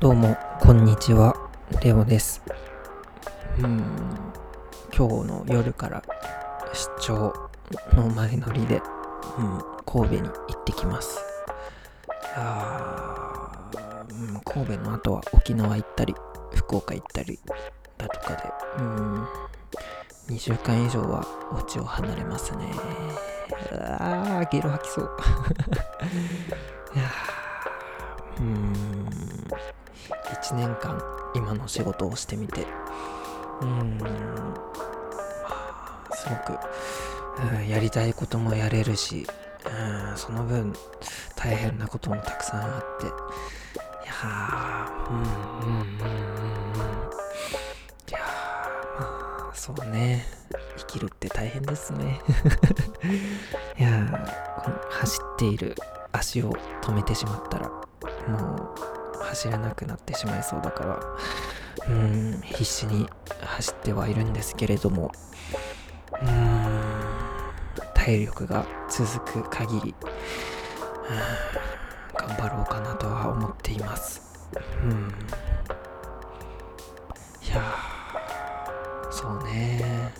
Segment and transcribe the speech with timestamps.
[0.00, 1.34] どうも、こんにちは。
[1.82, 2.42] レオです。
[3.58, 3.82] うん、
[4.94, 6.02] 今日の夜から
[7.00, 7.32] 出張
[7.94, 8.82] の前乗りで、
[9.38, 11.20] うん、神戸に行ってきます。
[12.34, 13.70] あ
[14.10, 16.14] うん、神戸の後は沖縄行ったり、
[16.54, 17.38] 福岡行ったり
[17.96, 18.42] だとかで、
[18.78, 19.24] うん、
[20.28, 22.72] 2週間以上はお家を離れますね。
[23.98, 25.16] あー、ゲロ吐きそう。
[26.94, 29.04] いやーうーん
[30.42, 31.00] 1年間
[31.34, 32.66] 今の仕事をしてみて。
[33.60, 33.98] うーん。
[33.98, 34.08] ま
[36.10, 36.58] あすごく、
[37.68, 39.26] やりたいこともやれるし、
[39.66, 40.72] うん、その分
[41.36, 43.06] 大変なこともたくさんあって。
[43.06, 43.08] い
[44.06, 46.14] やーうんうんうんうんうん。
[48.08, 50.26] いやーまあそうね。
[50.76, 52.20] 生きるって大変ですね。
[53.78, 54.10] いやー
[54.62, 55.74] この走っている
[56.12, 58.93] 足を止めてしまったらもう
[59.24, 61.00] 走れなくなってしまいそうだから
[61.88, 63.08] うん必死に
[63.40, 65.10] 走ってはいるんですけれども
[66.22, 66.74] うん
[67.94, 69.94] 体力が続く限り
[72.14, 74.22] 頑張ろうかなとは思っています
[74.82, 75.08] うん
[77.44, 77.62] いや
[79.10, 80.12] そうね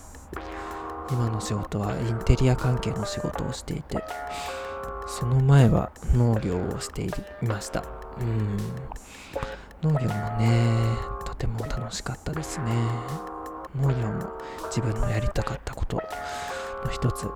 [1.11, 4.03] 今の仕事はインテリア関係の仕事をしていて
[5.07, 7.11] その前は農業をしてい
[7.47, 8.04] ました。
[8.19, 8.57] うん。
[9.83, 12.73] 農業もね、とても楽しかったですね。
[13.77, 14.33] 農業も
[14.67, 16.03] 自分のやりたかったことの
[16.91, 17.27] 一つ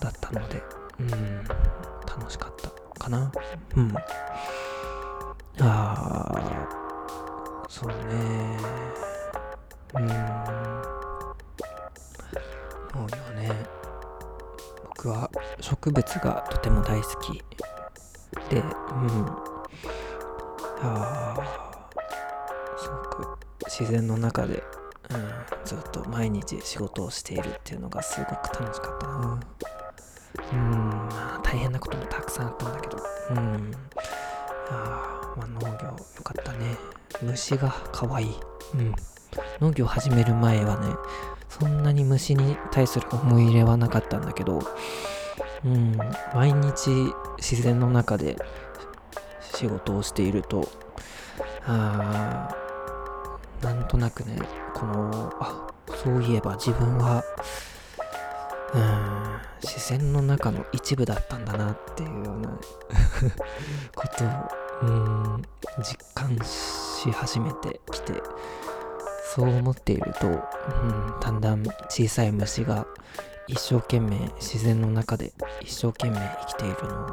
[0.00, 0.62] だったので、
[1.00, 1.44] うん、
[2.06, 3.32] 楽しかったかな。
[3.76, 3.92] うん。
[5.60, 8.58] あー、そうね。
[9.94, 10.06] うん。
[12.94, 13.50] 農業ね。
[14.84, 17.42] 僕は植物がとても大好き
[18.50, 18.62] で、う
[18.94, 19.51] ん。
[20.82, 21.88] ああ、
[22.76, 22.94] すご
[23.24, 24.62] く自然の中で、
[25.10, 25.30] うん、
[25.64, 29.40] ずっと毎日仕事をしているっていうのがすごく楽しかったな。
[30.52, 32.98] うん、まあ大変なこともたくさんあったんだけど、
[33.30, 33.70] うん。
[34.70, 36.76] ああ、まあ農業よかったね。
[37.22, 38.36] 虫が可愛い。
[38.74, 38.94] うん。
[39.60, 40.94] 農業始める前はね、
[41.48, 44.60] そんなに虫に対する思い入れはなかったんだけど、
[45.64, 45.96] うん、
[46.34, 46.90] 毎日
[47.38, 48.36] 自然の中で
[49.62, 50.68] 仕事をしていると、
[51.64, 54.36] あーなんとなくね、
[54.74, 55.68] この、あ、
[56.02, 57.22] そういえば自分は、
[58.74, 62.48] うん、自然の中の一部だったんだなっていうような
[63.94, 64.28] ことを、
[64.82, 65.42] うん、
[65.80, 68.20] 実感し始めてきて、
[69.36, 70.40] そう思っていると、うん、
[71.20, 72.84] だんだん小さい虫が
[73.46, 77.08] 一生懸命自然の中で一生懸命生きているのを、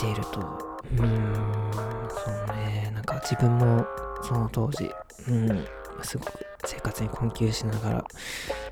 [0.00, 3.84] ているとうーんそうねなんか自分も
[4.22, 4.90] その当時、
[5.28, 5.64] うん、
[6.02, 6.32] すごく
[6.64, 8.04] 生活に困窮しながら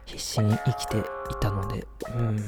[0.04, 1.02] 必死に生きてい
[1.40, 2.40] たのでうんい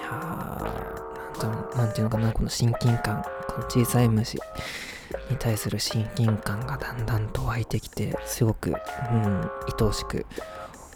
[0.00, 4.38] やーなんとなんていうのかなこの親近感この小さい虫
[5.30, 9.50] に対する親近感がだんだんと湧いてきてすごく、うん、
[9.80, 10.26] 愛おしく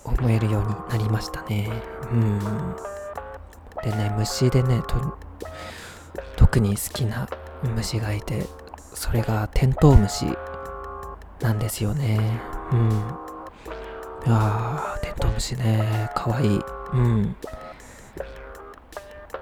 [0.06, 1.68] 思えるようになりましたね。
[2.12, 2.38] うん。
[3.82, 5.18] でね、虫でね、と
[6.56, 7.28] 特に好きな
[7.74, 8.46] 虫がいて、
[8.94, 10.24] それがテントウムシ
[11.42, 12.18] なんですよね。
[12.72, 12.90] うん。
[14.24, 16.60] あ、テントウムシね、かわいい。
[16.94, 17.36] うん。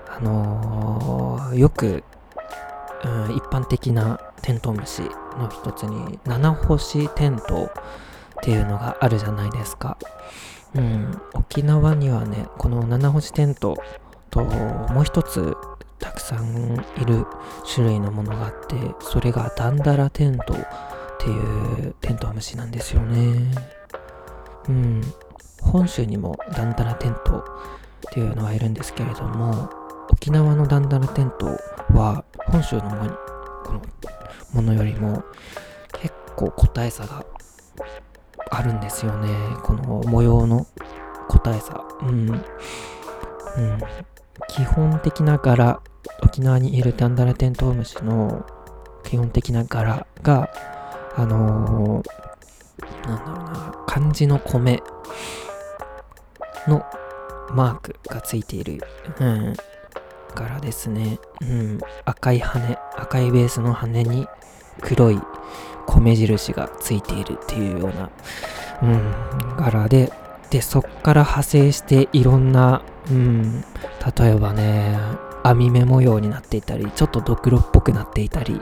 [0.08, 2.02] あのー、よく、
[3.04, 5.02] うん、一般的なテントウムシ
[5.38, 7.72] の一つに、七星テントっ
[8.42, 9.98] ていうのがあるじゃないですか。
[10.74, 13.76] うん、沖縄にはね、この七星テント
[14.30, 15.56] ともう一つ
[15.98, 17.26] たくさんいる
[17.72, 20.56] 種類のものがあって、それがダンダラテントっ
[21.18, 23.52] ていうテントウムシなんですよね。
[24.68, 25.02] うん、
[25.60, 27.44] 本州にもダンダラテントっ
[28.12, 29.70] ていうのはいるんですけれども、
[30.10, 31.46] 沖縄のダンダラテント
[31.96, 33.10] は本州のも
[33.64, 33.82] この
[34.52, 35.22] ものよりも
[35.92, 37.24] 結構個体差が
[38.50, 39.28] あるんですよね。
[39.62, 40.66] この模様の
[41.28, 41.84] 個体差。
[42.02, 42.30] うん。
[42.30, 42.40] うん。
[44.48, 45.80] 基本的な柄、
[46.24, 48.44] 沖縄にいるダンダラテントウムシの
[49.04, 50.50] 基本的な柄が、
[51.16, 54.82] あのー、なんだろうな、漢字の米
[56.66, 56.84] の
[57.50, 58.82] マークがついている、
[59.20, 59.54] うん、
[60.34, 61.18] 柄ですね。
[61.40, 61.80] うん。
[62.04, 64.26] 赤い羽、赤いベースの羽に
[64.80, 65.20] 黒い
[65.86, 68.10] 米印がついているっていうような、
[68.82, 70.12] うん、柄で、
[70.50, 73.62] で、そっから派生していろんな、うん、
[74.18, 74.98] 例えばね、
[75.44, 78.60] 網目模様になっていたり、ちょっとドクロっぽくなっていたり、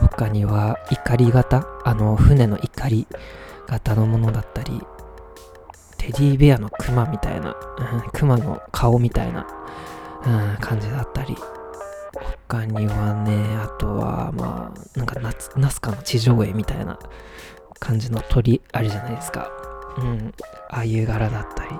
[0.00, 3.06] 他には怒り型あの船の怒り
[3.66, 4.80] 型のものだったり
[5.96, 7.56] テディベアのクマみたいな、
[7.94, 9.46] うん、クマの顔みたいな、
[10.26, 11.36] うん、感じだったり
[12.48, 15.18] 他にはねあとはまあなんか
[15.56, 16.98] ナスカの地上絵みたいな
[17.78, 19.50] 感じの鳥あるじゃないですか。
[19.98, 20.34] うん
[20.70, 21.70] ああいう柄だったり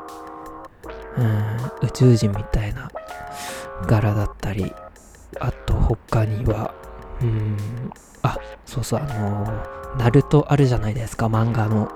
[1.19, 2.89] うん宇宙人みたいな
[3.87, 4.73] 柄だったり
[5.41, 6.75] あと他には
[7.21, 7.57] うん
[8.23, 11.91] あそうそうあのー、ナルトあるじゃないですか漫画の。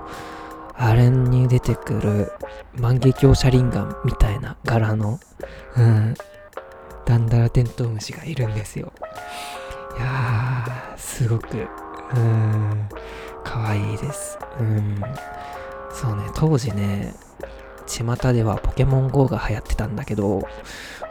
[0.81, 2.31] あれに出てくる
[2.79, 5.19] 万華鏡車輪ガンみたいな柄の
[5.75, 6.15] うん
[7.05, 8.93] ダンダラテントウムシがいるんですよ。
[9.97, 11.67] いやーすごく
[12.15, 12.89] うん
[13.43, 14.39] 可愛いです。
[14.57, 15.01] うん
[15.91, 17.13] そうね当時ね
[17.89, 20.47] 巷ではポケモン GO が流行ってたんだけど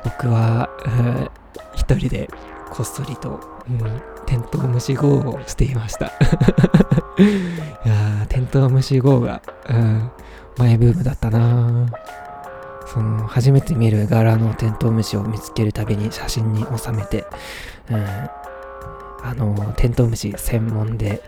[0.05, 0.71] 僕は、
[1.75, 2.29] 一人で
[2.71, 6.07] こっそりと、うん、テントウムシ GO をしていました。
[7.19, 10.11] いや、テントウムシ GO が、うん、
[10.57, 11.87] マイブームだったな。
[12.87, 17.27] その、初めて見る柄のテントウムシを見つけるたびに写真に収めて、
[17.91, 18.05] うん、
[19.25, 21.23] あの、テントウムシ専門で、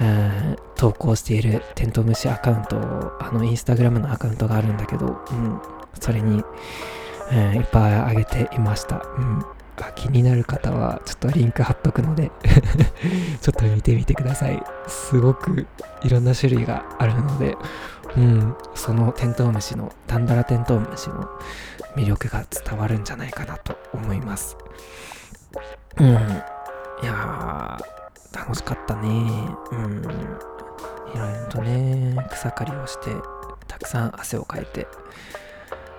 [0.00, 5.60] うん、投稿しているテントウムシアカウントを、あの、インスタグラムのアカウントがあるんだけど、うん、
[6.00, 6.42] それに、
[7.32, 9.04] うん、いっぱいあげていました。
[9.18, 9.44] うん
[9.94, 12.32] 気になる方はちょっとリンク貼っとくので
[13.40, 14.62] ちょっと見てみてください。
[14.88, 15.66] すごく
[16.02, 17.56] いろんな種類があるので、
[18.16, 21.28] うん、そのテントウムシの、タンダラテントウムシの
[21.96, 24.56] 魅力が伝わるんじゃないかなと思います。
[25.98, 26.06] うん。
[26.06, 26.10] い
[27.02, 29.08] やー、楽しかったね。
[29.72, 30.02] うん。
[31.14, 33.10] いろいろとね、草刈りをして、
[33.66, 34.86] たくさん汗をかいて、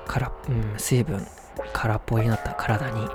[0.07, 1.25] から、うん、水分
[1.73, 3.07] 空っぽになった体に流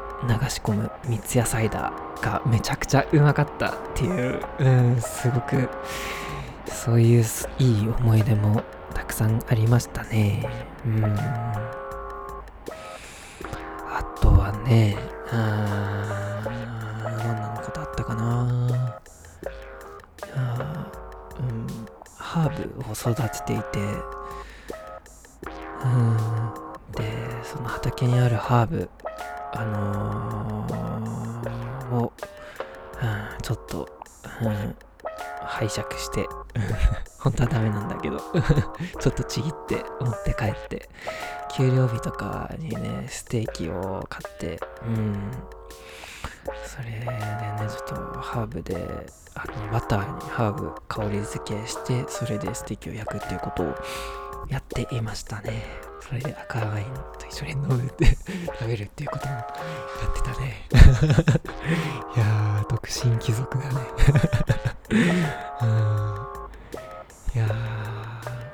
[0.48, 5.68] し込む三ツ矢サイダーがめちゃくちゃうまかったっていう、うん、すごく
[6.66, 7.24] そういう
[7.58, 8.62] いい思い出も
[8.94, 10.48] たくさんありましたね。
[10.86, 11.04] うん。
[11.04, 11.18] あ
[14.20, 14.96] とはね、
[15.30, 19.00] あどんなことあったかな
[20.36, 20.73] あ、
[22.34, 23.78] ハーブを育てていて、
[25.84, 26.16] うん、
[26.96, 28.90] でその畑にあるハーブ
[29.52, 32.12] あのー、を、
[33.00, 33.88] うん、ちょっと、
[34.42, 34.74] うん、
[35.44, 36.28] 拝借して
[37.22, 38.18] 本当はダメなんだけど
[38.98, 40.90] ちょっとちぎって持って帰って
[41.52, 45.30] 給料日とかにねステーキを買ってうん。
[46.66, 47.06] それでね
[47.68, 53.74] ちょっとハーブであのバターにハーブ香り付けしてそれでステーキを焼くっていうことを
[54.48, 55.62] やっていましたね。
[56.00, 56.86] それで赤ワイン
[57.18, 58.16] と一緒に飲めて
[58.58, 60.68] 食べるっていうこともやってたね。
[62.14, 63.74] いやー独身貴族だね。
[65.62, 65.68] うん。
[67.34, 67.46] いや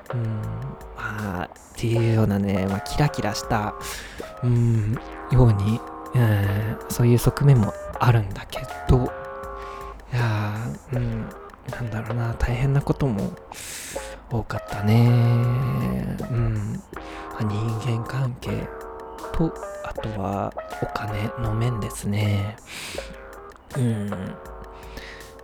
[0.08, 0.42] ーうん。
[0.96, 3.74] まあっていうようなね、まあ、キラキラした
[4.44, 4.98] うん
[5.32, 5.80] ように、
[6.14, 9.12] うん、そういう側面もあるんだけど
[10.12, 10.54] いや
[10.92, 11.28] うん
[11.70, 13.32] なんだろうな大変なことも
[14.30, 15.06] 多かったね。
[16.30, 16.82] うん。
[17.40, 17.48] 人
[17.80, 18.68] 間関係
[19.32, 19.52] と
[19.84, 20.52] あとは
[20.82, 22.56] お金の面ですね。
[23.76, 24.08] うん。
[24.08, 24.10] い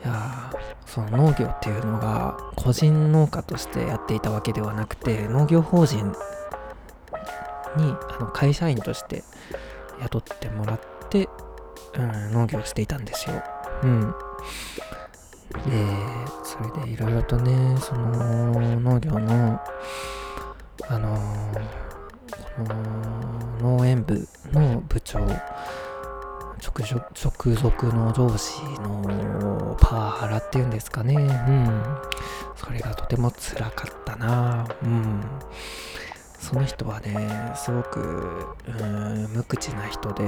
[0.04, 0.52] や
[0.84, 6.06] その農業っていうのが個人農家としてやっていたわけではなくて農業法人
[7.76, 9.24] にあの会社員として
[10.00, 11.28] 雇ってもらって、
[11.98, 13.42] うん、農業をしていたんですよ。
[13.82, 14.00] うん。
[14.10, 15.86] で、
[16.42, 19.60] それでいろいろとね、その農業の、
[20.88, 21.86] あのー
[23.60, 25.38] 農園部の部長直
[27.14, 31.18] 直属の上司のパワハラっていうんですかねう
[31.50, 31.84] ん
[32.56, 35.22] それがとても辛かったなうん
[36.38, 38.00] その人はねすごく
[38.68, 40.24] うん無口な人で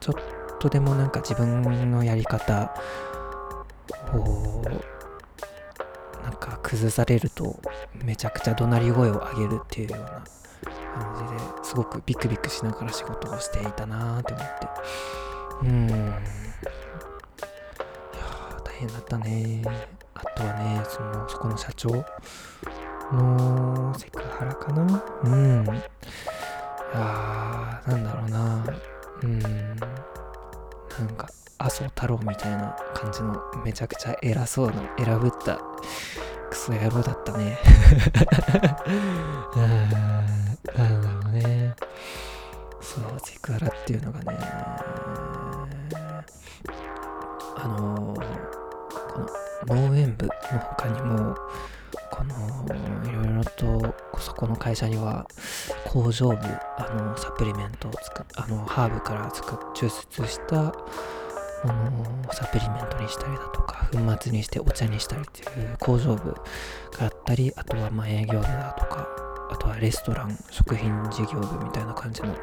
[0.00, 2.74] ちょっとでもなんか自分のやり方
[4.12, 4.62] を
[6.22, 7.60] なんか崩されると
[7.94, 10.24] めちゃくちゃ怒鳴り声を上げるっていうような
[10.94, 14.68] 感じですごくビクビクしながら仕事をしていたなーって思って。
[15.62, 15.88] うん。
[15.88, 15.96] いや
[18.64, 19.62] 大変だったね
[20.14, 22.04] あとはねそのそこの社長。
[23.14, 25.04] のセクハラかな？
[25.24, 25.64] うん。
[25.66, 25.68] い
[26.94, 28.66] やーなんだろうな。
[29.22, 29.38] うん。
[29.40, 29.48] なん
[31.16, 31.28] か
[31.58, 35.60] 麻生太郎みたいな感じのめちゃくちゃ偉そうな選ぶった
[36.50, 37.58] クソ野郎だったね。
[40.76, 41.74] なんだろうね。
[42.80, 44.38] そうセクハラっていうのがね
[47.56, 48.14] あの
[49.66, 50.32] この農園部の
[50.76, 51.34] 他にも
[52.10, 55.26] このいろいろとそこの会社には
[55.84, 60.74] 工場部あのサプリメントを作あのハーブから作抽出した
[61.64, 66.40] あのをサプリメントにしたりだとか粉末にしてお茶にしたりっていう工場部が
[67.00, 69.08] あったりあとはま営業部だとか
[69.50, 72.34] あとはレストラン食品事業部みたいな感じの、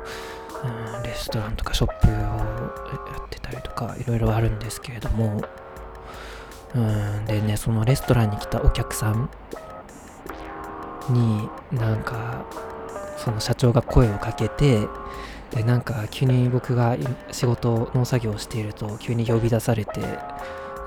[1.03, 2.19] レストランとかショップをや
[3.25, 5.41] ってたりとかいろいろあるんですけれども
[6.75, 7.25] うん。
[7.25, 9.29] でねそのレストランに来たお客さん
[11.09, 12.45] になんか
[13.17, 14.87] その社長が声をかけて
[15.51, 16.95] でなんか急に僕が
[17.31, 20.01] 仕事の作業をしていると急に呼び出されて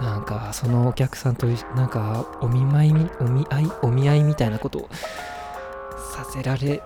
[0.00, 4.88] なんかそのお客さんとなんかお見舞いお見合いお見合いみたいなことを
[6.14, 6.82] させられ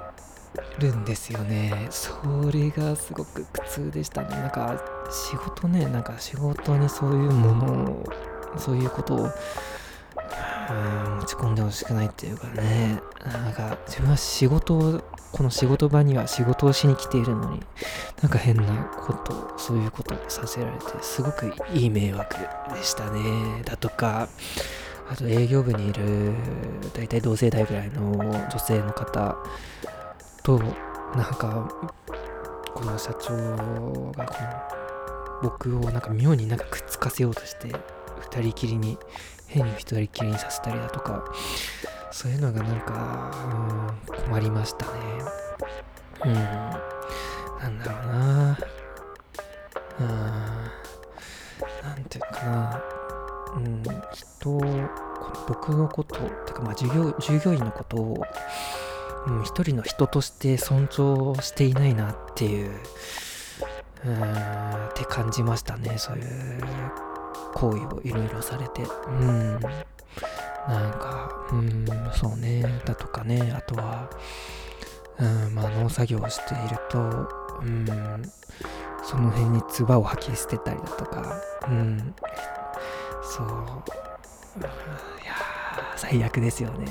[0.78, 1.86] るんですよね。
[1.90, 2.12] そ
[2.52, 4.28] れがすごく苦痛でしたね。
[4.30, 8.04] なんか仕事ねなんか仕事にそういうものを
[8.56, 9.30] そういうことを持
[11.26, 13.00] ち込んでほしくないっていうかね。
[13.24, 15.00] なんか自分は仕事を
[15.32, 17.60] この仕事場には仕事をしに来ているのに
[18.22, 22.36] なんか変なことそういうことをさせられてすごくいい迷惑
[22.74, 23.62] でしたね。
[23.64, 24.28] だとか
[25.10, 26.34] あと営業部にいる
[26.94, 29.36] 大体同世代ぐらいの女性の方
[30.42, 30.58] と
[31.14, 31.68] なんか
[32.74, 34.78] この社長がこの
[35.42, 37.74] 僕をなんか妙になんかくっつかせようとして
[38.18, 38.98] 2人きりに
[39.46, 41.24] 変に2人きりにさせたりだとか
[42.10, 43.30] そういうのがなんか、
[44.08, 44.92] うん、困りましたね。
[46.24, 46.34] うん。
[46.34, 48.58] なんだろうな。
[50.00, 50.08] うん。
[51.82, 52.82] なんていうかな。
[53.56, 53.82] うん、
[54.12, 54.60] 人、
[55.46, 58.24] 僕のこと、てかまあ従業従業員のことを、
[59.26, 62.70] うん、一人の人として尊重していないなっていう、
[64.04, 65.98] うーん、って感じましたね。
[65.98, 66.60] そういう
[67.58, 68.82] 行為をいろいろされて。
[68.82, 69.60] うん。
[70.68, 74.10] なんか、うん、そうね、だとかね、あとは、
[75.18, 76.98] うん、まあ農作業をしていると、
[77.62, 78.22] うん、
[79.02, 82.14] その辺に唾を吐き捨てたりだとか、うん、
[83.22, 83.46] そう、
[84.60, 84.70] いや
[85.96, 86.86] 最悪ですよね。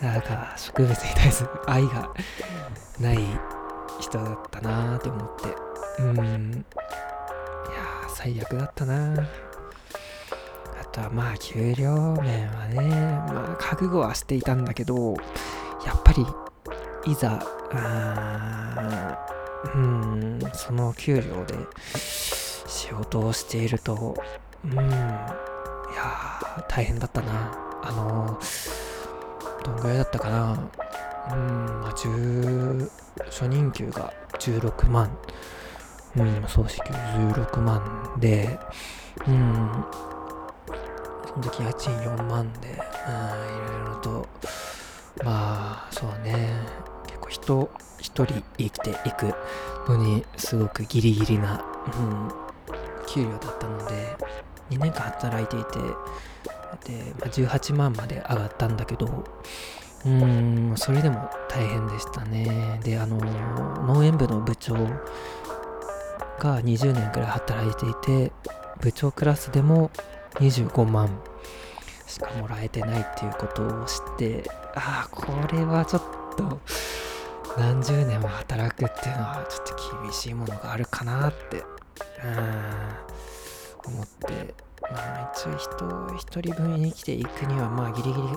[0.00, 2.10] なんか植物に対する愛が
[2.98, 3.18] ない
[4.00, 9.28] 人だったなーって思って、うん、いや最悪だったな
[10.92, 12.80] とはまあ給料面はね、
[13.32, 15.14] まあ覚悟はしていたんだけど、
[15.86, 16.26] やっぱり
[17.06, 17.44] いざ、
[19.74, 21.54] うん、その給料で
[21.94, 24.16] 仕事をしていると、
[24.64, 27.52] うん、いや大変だったな。
[27.82, 28.38] あの、
[29.64, 30.70] どんぐらいだったかな。
[31.32, 35.16] うん、まあ、初任給が16万。
[36.16, 38.58] うん、総支給16万で、
[39.28, 39.84] うん、
[41.30, 44.28] その時家賃4万で、うん、いろいろと、
[45.24, 46.50] まあ、そうね、
[47.06, 47.70] 結構人
[48.00, 49.34] 一人生きていく
[49.88, 52.28] のに、すごくギリギリな、うん、
[53.06, 54.16] 給料だったので、
[54.70, 55.78] 2年間働いていて、
[56.84, 59.24] で、まあ、18万まで上がったんだけど、
[60.04, 62.80] うん、それでも大変でしたね。
[62.82, 63.18] で、あの、
[63.86, 64.74] 農園部の部長
[66.40, 68.32] が20年くらい働いていて、
[68.80, 69.90] 部長クラスでも
[70.34, 71.08] 25万。
[72.06, 74.42] しかもらえてないっていうことを知って
[74.74, 76.02] ああこれはちょっ
[76.36, 76.60] と
[77.56, 81.58] 何十年も働くっていうのはちょっと厳しいものがあるかなって
[83.88, 84.70] うん思って。
[84.82, 88.28] まあ一応人一人分生きていくにはまあギリギリ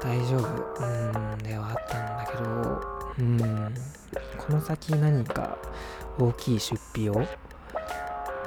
[0.00, 2.80] 大丈夫うんではあったんだけど
[3.18, 3.74] うん
[4.38, 5.56] この先何か
[6.18, 7.26] 大きい出費を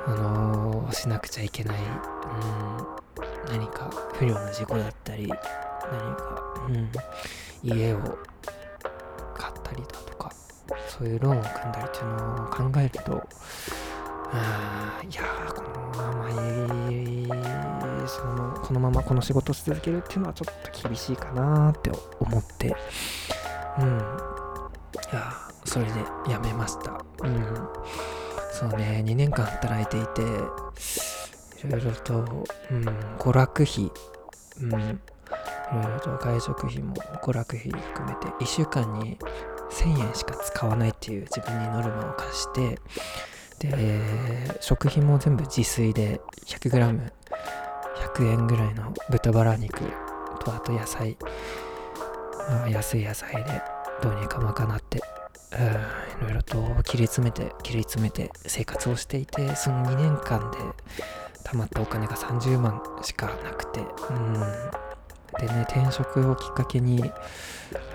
[0.08, 5.38] あのー、しなくちゃいけない、うん、何か不慮の事故だったり、何
[6.16, 6.92] か、うん、
[7.64, 8.00] 家を
[9.34, 10.32] 買ったりだとか、
[10.88, 13.28] そういうローンを組んだりっていうのを考えると、
[14.32, 15.24] あいや
[15.56, 16.26] このまま
[18.08, 22.76] そのこのままこの仕事を続けるっていうのはちょっと厳しいかなって思って、
[23.80, 23.92] うん、い
[25.14, 25.34] や
[25.64, 25.92] それで
[26.30, 27.04] やめました。
[27.24, 27.70] うん
[28.58, 30.22] そうね、2年間働いていて、
[31.68, 32.86] いろいろと、うん、
[33.20, 33.92] 娯楽費、
[34.62, 34.98] うん、い
[35.74, 39.18] ろいろと外食費も娯楽費含めて、1週間に
[39.72, 42.80] 1000円しか使わないっていう自分にノルマを課して、
[43.60, 44.00] で、
[44.62, 49.82] 食費も全部自炊で 100g100 円ぐらいの豚バラ肉
[50.40, 51.18] とあと野菜、
[52.50, 53.62] まあ、安い野菜で
[54.02, 55.02] どうにか賄って
[56.20, 60.58] いろいろと切り詰めて切り詰めて生活をしていてその2年間で
[61.44, 64.86] 貯まったお金が30万しかなくてうん。
[65.40, 67.12] でね転職をきっかけに、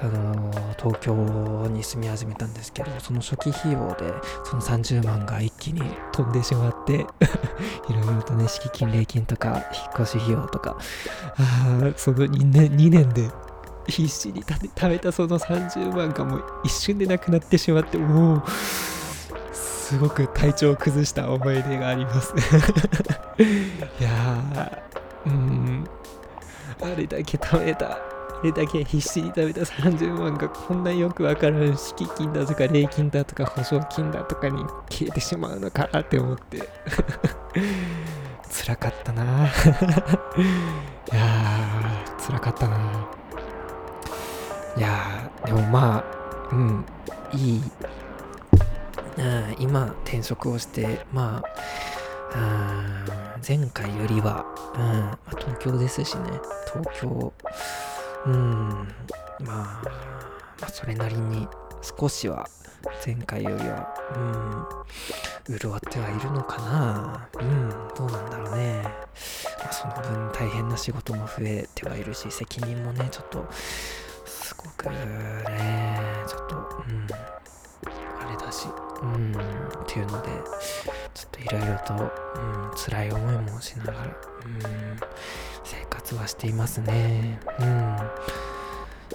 [0.03, 4.13] あのー、東京に住み始めたんですけどその初期費用で
[4.45, 7.07] その30万が一気に飛んでしまって
[7.89, 10.77] いろいろとね敷金礼金とか引っ越し費用とか
[11.39, 13.31] あその2年 ,2 年で
[13.91, 18.43] 必死に貯めたその30万がもう一瞬でなくなってしまってもう
[19.53, 22.33] すごく体調を崩した思い出があります
[23.39, 25.85] いやーうん。
[26.83, 27.93] あれだけ貯めた
[28.41, 36.69] あれだけ必死に貯めた30万がこんなよくわからん敷金だとか礼金だとか保証金だとかに消えてしまうのかなって思って。
[38.51, 39.23] 辛かったな。
[39.47, 43.20] いやー辛かったな。
[44.77, 46.85] いやーでもまあうん
[47.33, 47.63] いい
[49.59, 51.43] 今転職をしてま
[52.33, 53.05] あ
[53.47, 56.41] 前回よりは、うんまあ、東京ですしね
[56.73, 57.33] 東京
[58.27, 58.89] うん
[59.41, 59.83] まあ、
[60.61, 61.49] まあそれなりに
[61.99, 62.47] 少しは
[63.05, 63.95] 前回よりは
[65.49, 67.29] うん潤ってはいるのかな。
[67.41, 68.83] うんどうなんだろうね、
[69.59, 73.47] まあ、その分大変な仕事も増えてはいるし責任もねちょっと
[74.61, 75.45] すごくね
[76.27, 77.07] ちょっとうん
[78.21, 78.67] あれだし。
[79.03, 79.33] うん。
[79.33, 79.37] っ
[79.87, 80.29] ていうので
[81.15, 84.13] ちょっといろいろと、うん、辛い思いもしながら、うん、
[85.65, 87.41] 生活はしていますね。
[87.59, 87.67] うん。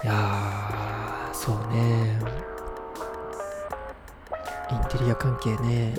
[0.04, 2.20] いやそうね。
[4.72, 5.96] インテリア関係ね。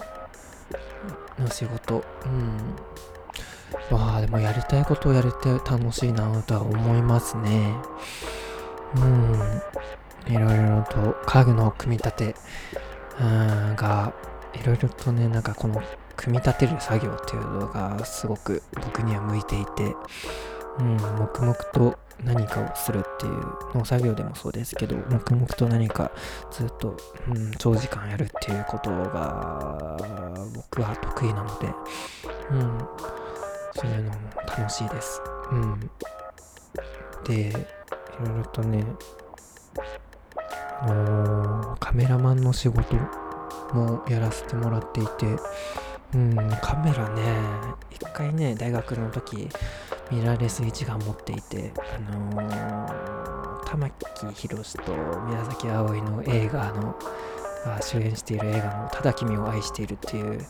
[1.38, 2.02] の仕事。
[2.24, 2.76] うん。
[3.90, 7.74] まあでもやりたいことをやれて楽しいなとは思いますね
[8.94, 12.34] うんいろいろと家具の組み立て
[13.76, 14.12] が
[14.54, 15.82] いろいろとねなんかこの
[16.16, 19.94] 組み立てる作業っていうのがすごく僕には向いていて、
[20.78, 23.32] うん、黙々と何かをするっていう
[23.74, 26.10] 農作業でもそうですけど黙々と何か
[26.50, 26.96] ずっと、
[27.28, 29.96] うん、長時間やるっていうことが
[30.54, 31.66] 僕は得意なので、
[32.50, 32.78] うん、
[33.74, 34.18] そういうのも
[34.48, 35.20] 楽しいです。
[35.52, 35.90] うん、
[37.24, 37.52] で
[38.22, 38.84] いろいろとね、
[41.80, 42.94] カメラマンの仕事
[43.72, 45.36] もやらせてもらっていて、
[46.14, 47.22] うん、カメラね、
[47.90, 49.48] 一回ね、大学の時、
[50.10, 53.96] ミラーレス一眼持っていて、あのー、玉木
[54.32, 54.92] 宏と
[55.26, 56.94] 宮崎あおいの映画の、
[57.64, 60.40] が主演している映画の「ただ君を愛している」っていう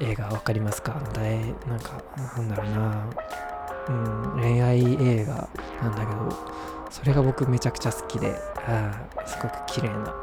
[0.00, 1.00] 映画分かりますか？
[1.14, 2.02] 大なんか
[2.36, 3.08] なんだろうな、
[3.88, 3.92] う
[4.38, 5.48] ん、恋愛映画
[5.82, 6.28] なんだけど
[6.94, 8.36] それが僕めちゃくちゃ好きで
[8.68, 10.14] あすごく綺麗な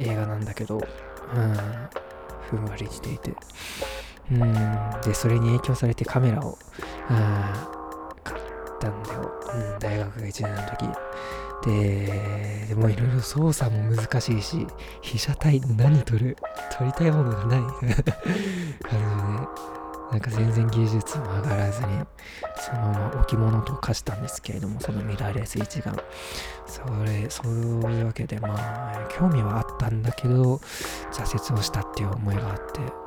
[0.00, 0.80] 映画なんだけど
[1.34, 1.56] うん、
[2.50, 3.34] ふんわりしていて。
[4.30, 4.40] うん、
[5.02, 6.58] で、それに影響されてカメラを、
[7.10, 7.16] うん、
[8.24, 8.42] 買っ
[8.80, 9.32] たんだよ。
[9.54, 10.86] うん、大学が1年の時。
[11.66, 14.66] で、でもいろいろ操作も難しいし、
[15.00, 16.36] 被写体何撮る？
[16.70, 18.08] 撮りたいものがない 感じで、ね、
[20.10, 21.88] なんか全然技術も上がらずに、
[22.56, 25.94] そのまま置物と化したんですけれども、そのミラーレス一眼。
[26.66, 27.52] それ、そう
[27.92, 30.60] いうわけで、まあ、興味はあったんだけど、
[31.12, 32.56] 挫折をしたっていう思いがあっ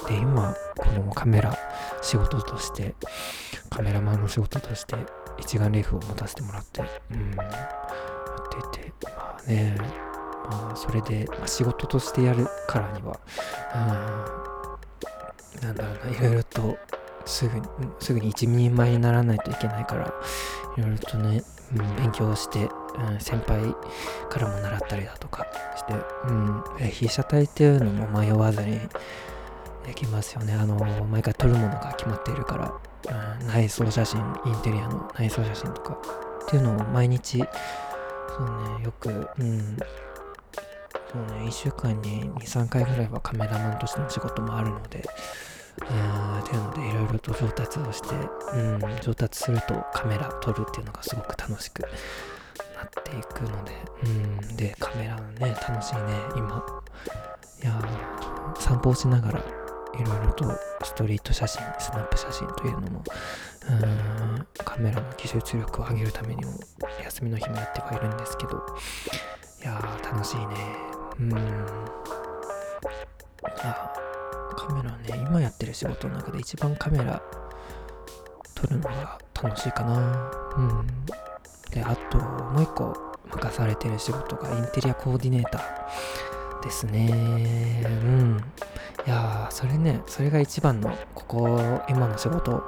[0.05, 1.57] て、で、今、このカメラ、
[2.01, 2.93] 仕事として、
[3.69, 4.95] カメラマンの仕事として、
[5.39, 9.75] 一眼レフを持たせてもらって、うん、やってて、まあね、
[10.49, 13.19] まあ、それで、ま、仕事としてやるからには、
[14.45, 14.50] うん
[15.61, 16.77] なんだろうな、いろいろと
[17.25, 17.65] すぐに、
[17.99, 20.13] すぐに一人前にならないといけないから、
[20.77, 21.43] いろいろとね、
[21.75, 23.73] うん、勉強して、うん、先輩
[24.29, 25.93] からも習ったりだとかして、
[26.27, 28.79] うん、被写体っていうのも迷わずに
[29.85, 30.53] できますよね。
[30.53, 32.73] あの、毎回撮るものが決まっているから、
[33.41, 35.97] うん、内装写真、インテリアの内装写真とか
[36.43, 37.43] っていうのを毎日、そ
[38.43, 39.77] うね、よく、うん、
[41.11, 45.03] そうね、1週間に2、3回ぐらいはカメラマンとしての仕事もあるので、
[45.79, 48.09] うんっていうのでいろいろと上達をして、
[48.53, 53.71] うん、上達するとカメラ撮るっていうのがすごく楽しくなっていくので、
[54.03, 56.01] うん、で、カメラね、楽しいね、
[56.35, 56.63] 今。
[57.63, 57.79] いや
[58.59, 59.43] 散歩をしながらい
[60.03, 60.45] ろいろと
[60.83, 63.03] ストリート写真、スナップ写真というのも、
[63.69, 66.53] うんカメラの技術力を上げるためにも
[67.03, 68.63] 休みの日もやってはいるんですけど、
[69.61, 70.90] いやー、楽しいね。
[71.19, 71.33] うん。
[73.63, 73.93] あ
[74.55, 77.21] カメラね今やってる仕事の中で一番カメラ
[78.55, 80.31] 撮るのが楽しいかな。
[80.57, 80.85] うん。
[81.71, 82.93] であともう一個
[83.29, 87.83] 任されてる仕事がインテリアコーディネーターですね。
[87.85, 88.43] うん。
[89.07, 92.67] いやそれねそれが一番のここ今の仕事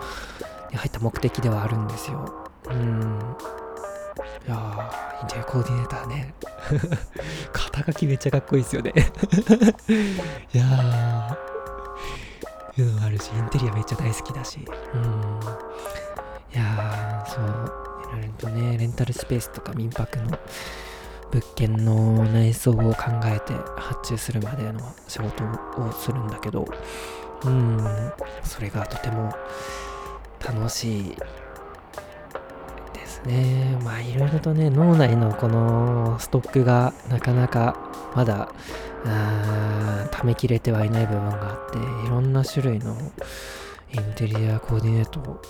[0.72, 2.50] に入った目的ではあるんですよ。
[2.66, 3.20] うん。
[4.48, 6.34] いやー、インテリアコーディネーターね。
[7.52, 8.94] 肩書きめっちゃかっこいいですよね
[10.54, 14.66] いやー、うのもあるし、インテリアめっちゃ大好きだし。
[14.94, 15.40] うん。
[16.54, 17.44] いやー、そう、
[18.10, 20.38] いろいろとね、レンタルスペースとか民泊の
[21.32, 25.44] 物件の内装を考えて発注するまでの仕事
[25.82, 26.68] をするんだけど、
[27.44, 28.12] うん、
[28.44, 29.34] それがとても
[30.46, 31.18] 楽しい
[33.26, 33.78] ね。
[33.84, 37.78] まあいろいろとね、脳内のこのストックがなかなか
[38.16, 38.50] まだ、
[40.12, 42.96] 溜めきれてはいない部分があって、いろんな種類の
[43.92, 45.42] インテリアコーディネートを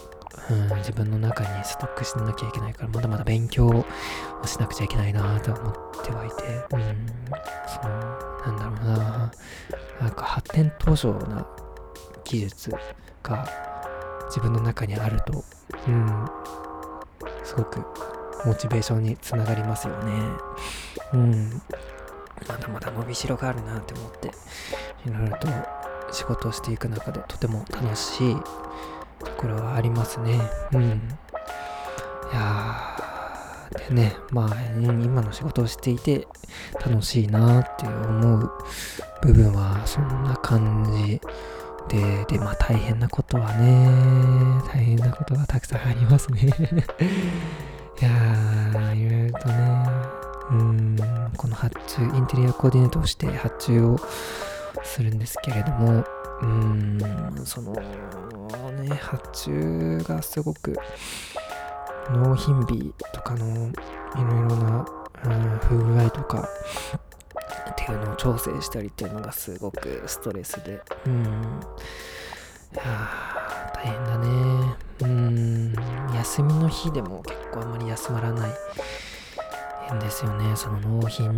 [0.49, 3.86] うん、自分の中にストックしなきゃいけないから、まだまだ勉強を
[4.45, 7.05] しなくちゃいけないなと思ってはいて、うん、
[7.67, 9.31] その、なんだろうな、
[10.01, 11.47] なんか発展途上な
[12.25, 12.75] 技術
[13.21, 13.47] が
[14.27, 15.45] 自分の中にあると、
[15.88, 16.25] うん、
[17.54, 17.86] すごく
[18.46, 20.12] モチベーションにつながりますよね。
[21.13, 21.62] うん。
[22.50, 24.32] まだまだ伸びしろがあるなって思って、
[25.06, 25.48] いろいろと
[26.12, 28.36] 仕事をしていく中でとても楽しい
[29.24, 30.39] ところはありますね。
[30.74, 30.82] うん。
[30.82, 30.86] い
[32.34, 36.28] やー、でね、まあ、今の仕事をしていて
[36.84, 38.52] 楽しいなって思う
[39.22, 41.22] 部分はそんな感じ
[41.89, 46.41] で、で、まあ大変なことはね、大変なことがたくさんありますね。
[48.02, 49.88] いやー、いろいろとね、
[50.52, 50.98] うん、
[51.38, 53.98] この発注、インテリアコーディネートをして発注を
[54.84, 56.04] するんですけれども、
[56.41, 57.00] うん、
[57.46, 57.74] その
[58.84, 60.76] ね、発注がすごく
[62.12, 63.74] 納品日とかのい
[64.15, 64.86] ろいろな、
[65.26, 66.50] うん、不具合とか
[67.69, 71.23] っていうのを調整したりっていうのがすごくストレスで、うん。
[72.73, 72.84] いや
[73.73, 74.76] 大変だね。
[75.02, 75.73] うん、
[76.15, 78.49] 休みの日でも結構あんまり休まらない
[79.93, 80.56] んですよね。
[80.56, 81.36] その納品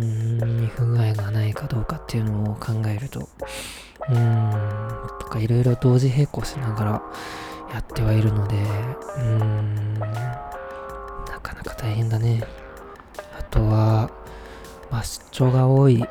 [0.60, 3.28] に不具合がないかどうかっていうのを考えると。
[4.08, 4.50] うん、
[5.18, 7.02] とかいろいろ同時並行しながら
[7.72, 8.56] やってはいるので、
[9.18, 10.06] うん、な
[11.42, 12.44] かなか大変だね。
[13.38, 14.10] あとは、
[14.90, 16.08] まあ、出張が多いっ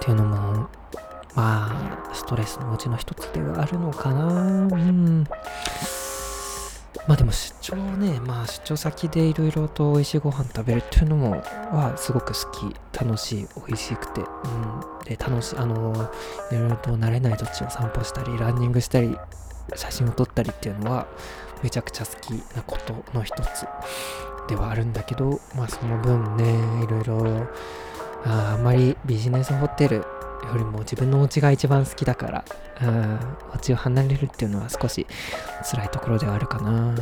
[0.00, 0.68] ていうのも、
[1.34, 4.26] まあ、ストレスのうちの一つではあるのかな。
[4.26, 5.24] うん。
[7.06, 15.04] まあでも出張ね、まあ出張先でいろいろと美味しいご飯食べるっていうのも、はすごく好き、楽しい、美味しくて、うん。
[15.04, 15.92] で、楽しい、あの、
[16.50, 19.18] いろいろと慣れない土地を散歩したり、ランニングしたり、
[19.74, 21.06] 写真を撮ったりっていうのは、
[21.62, 23.66] めちゃくちゃ好きなことの一つ
[24.48, 27.46] ではあるんだけど、まあその分ね、いろいろ、
[28.26, 30.04] ああんまりビジネスホテルよ
[30.54, 32.44] りも自分のお家が一番好きだから、
[32.82, 33.18] うん、
[33.52, 35.06] お家を離れるっていうのは少し
[35.70, 36.94] 辛いところではあるかな。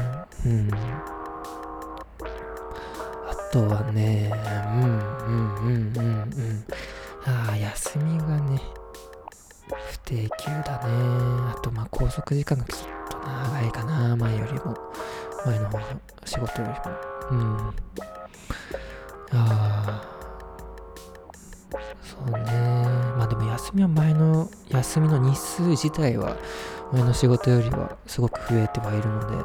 [0.47, 0.71] うん。
[3.29, 4.33] あとはね、
[4.75, 6.65] うんうんうんうんうん。
[7.25, 8.61] ああ、休みがね、
[9.91, 10.93] 不定休だね。
[11.51, 14.77] あと、まあ、拘束時間がちょっと長いかな、前よりも。
[15.47, 15.71] 前の
[16.25, 16.69] 仕事よ
[17.31, 17.43] りも。
[17.43, 17.75] うん。
[19.33, 20.22] ああ。
[22.25, 22.45] そうね。
[23.17, 26.37] まあでも休みは前の、休みの日数自体は
[26.93, 29.45] 前の仕事よりはすごく増えてはいるので、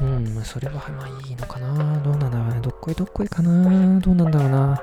[0.00, 1.98] うん、それはまあいいのかな。
[2.00, 2.60] どうなんだろうね。
[2.60, 4.00] どっこいどっこいかな。
[4.00, 4.82] どうなんだろうな。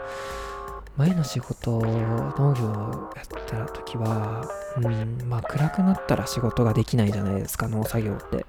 [0.97, 4.45] 前の仕事、農業やってた時は、
[4.77, 8.45] うん、まあ暗くなったら仕事ができないじゃないですか、農作業って。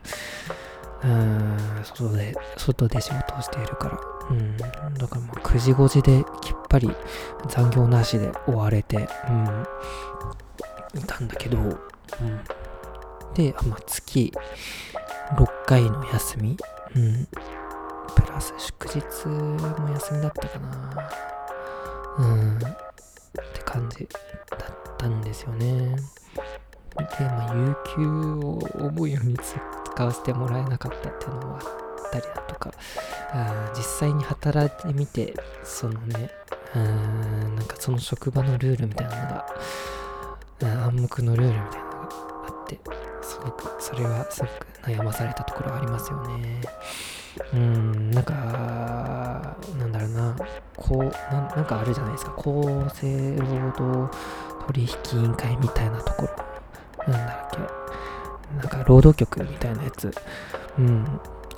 [1.05, 3.99] うん、外で、外で仕事をしているから。
[4.31, 4.69] うん、だ
[5.09, 6.91] からまあ9時5時できっぱり
[7.49, 9.67] 残業なしで終われて、うん、
[10.99, 11.77] いたんだけど、うん。
[13.35, 14.33] で、まあ、月
[15.37, 16.57] 6回の休み、
[16.97, 17.29] うん。
[18.17, 21.11] プラス祝日も休みだったかな。
[22.19, 22.57] うん。
[22.57, 24.09] って感じ
[24.51, 25.95] だったんですよね。
[26.97, 32.71] で、まあ、有給を思うように使わせてもらえなかったっていうのもあったりだとか、
[33.35, 36.31] あ実際に働いてみて、そのね、
[36.75, 42.09] うんなんかその職場のルールみたいなのが、暗黙のルールみたいなのが
[42.49, 42.81] あって、
[43.23, 46.63] すごく、それはすごく悩まされたところありますよね。
[47.55, 48.35] うん、なんか、
[49.79, 50.37] なんだろうな、
[50.77, 52.51] こうな、なんかあるじゃないですか、厚
[52.95, 54.19] 生労働
[54.67, 56.29] 取引委員会みたいなとこ
[57.07, 57.59] ろ、なんだっけ、
[58.57, 60.11] なんか労働局みたいなやつ、
[60.79, 61.05] うん、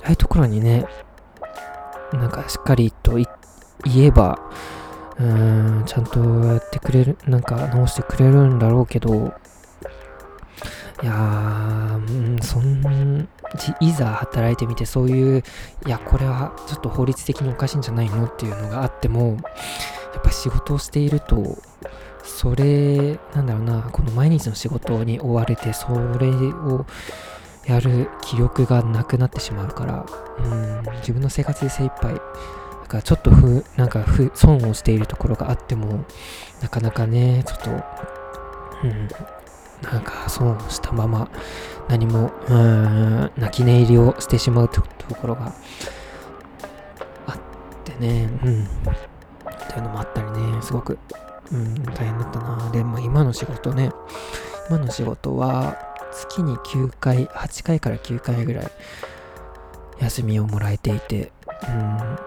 [0.03, 0.85] ああいうところにね、
[2.13, 4.39] なんかしっかりと言えば、
[5.19, 9.33] うーん、ちゃんとやってくれる、なんか直してくれるんだろうけど、
[11.03, 13.27] いやー、うん、そん、
[13.79, 15.43] いざ働いてみてそういう、
[15.85, 19.37] いや、これはちょっと法律的におかしいんじゃないのっていうのがあっても、
[20.13, 21.57] やっぱ仕事をしていると、
[22.23, 26.85] それ、なんだろうな、この毎日の仕事に追われて、それを
[27.65, 30.05] やる気力がなくなってしまうから、
[30.39, 32.19] うん、自分の生活で精一杯、
[32.97, 36.05] かちょっとふ、なんかふ、損をしているところがあっても、
[36.61, 37.69] なかなかね、ちょっと、
[38.83, 39.07] うん、
[39.81, 41.29] なんか損をしたまま、
[41.87, 45.53] 何も、うん、泣き寝入りをしてしまうところが
[47.27, 47.37] あっ
[47.83, 48.67] てね、うん、っ
[49.67, 50.97] ていうのもあったりね、すごく
[51.51, 52.69] うん、大変だったな。
[52.71, 53.91] で、ま、今の仕事ね、
[54.69, 55.77] 今の仕事は
[56.11, 58.71] 月に9回、8回から9回ぐらい
[59.99, 61.31] 休みをもらえていて、
[61.67, 62.17] うん、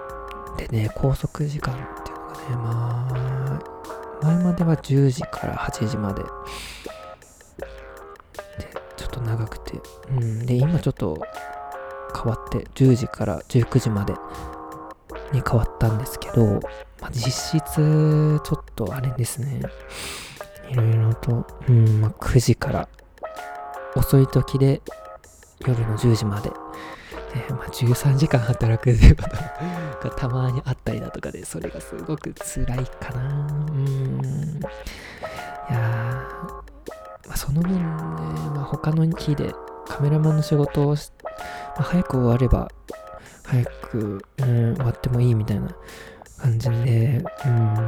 [0.59, 3.09] でね、拘束時間っていうのがね、ま
[4.21, 6.29] あ、前までは10時から8時まで、で、
[8.97, 11.23] ちょっと長くて、うん、で、今ちょっと
[12.15, 14.15] 変わって10時から19時まで
[15.33, 16.61] に変わったんですけど、
[17.01, 19.63] まあ、実質、ちょっとあれですね。
[20.71, 22.89] いろいろと、うん、まあ、9時から
[23.95, 24.83] 遅い時で
[25.61, 26.51] 夜の10時ま、で
[27.51, 33.47] まあ、13時間働くということがたまにあったりだとかで、それがすごく辛いかな。
[33.71, 34.61] うん。
[35.71, 35.79] いや
[37.27, 39.53] まあ、その分ね、まあ、他の日で
[39.87, 40.95] カメラマンの仕事を、ま
[41.79, 42.69] あ、早く終われば
[43.45, 45.69] 早く、うん、終わってもいいみたいな
[46.39, 47.81] 感じで、うん、だ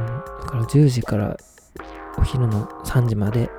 [0.45, 1.37] から10時から
[2.17, 3.49] お昼の3時までっ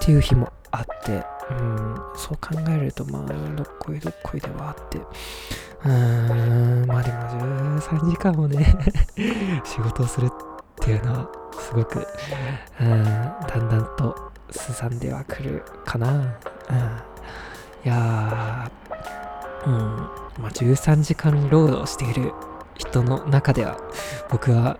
[0.00, 1.24] ていう日もあって、
[1.58, 7.18] うん、そう考えると、まあ、どっこいどっこいではあって、うーん、まあでも
[7.80, 8.76] 13時間もね
[9.64, 10.30] 仕事をするっ
[10.76, 12.06] ていうのは、すごく、
[12.80, 16.12] うん、だんだんとすさんではくるかな。
[16.12, 16.30] うん、い
[17.84, 19.76] やー、うん、
[20.38, 22.32] まあ、13時間労働している
[22.76, 23.76] 人の中では、
[24.30, 24.78] 僕は、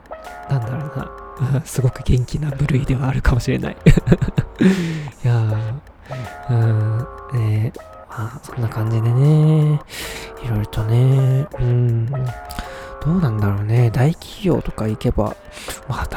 [0.51, 0.93] なんだろ
[1.41, 3.77] うな、 すごく元気な部類ではあるかもしれない。
[5.25, 5.75] いやー、
[6.51, 7.73] うん、ね。
[8.09, 9.81] まあ、そんな感じでね、
[10.45, 12.15] いろいろとね、うん、ど
[13.07, 15.35] うなんだろうね、大企業とか行けば、
[15.89, 16.09] まあ、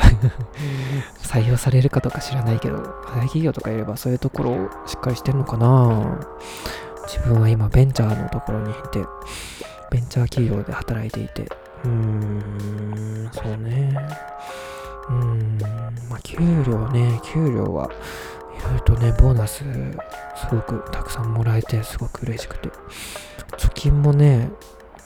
[1.23, 2.77] 採用されるかとか知らないけど、
[3.15, 6.19] 大企業とかいればそういうところをしっかりしてんのかな。
[7.07, 8.99] 自分は今ベンチャーのところにいて、
[9.89, 11.43] ベンチャー企業で働いていて、
[11.85, 13.97] うーん、そうね。
[15.07, 15.57] うーん、
[16.09, 17.89] まあ、給料ね、給料は
[18.59, 19.63] いろいろとね、ボーナスす
[20.49, 22.69] ごくたくさんもらえて、すごく嬉しくて。
[23.57, 24.49] 貯金もね、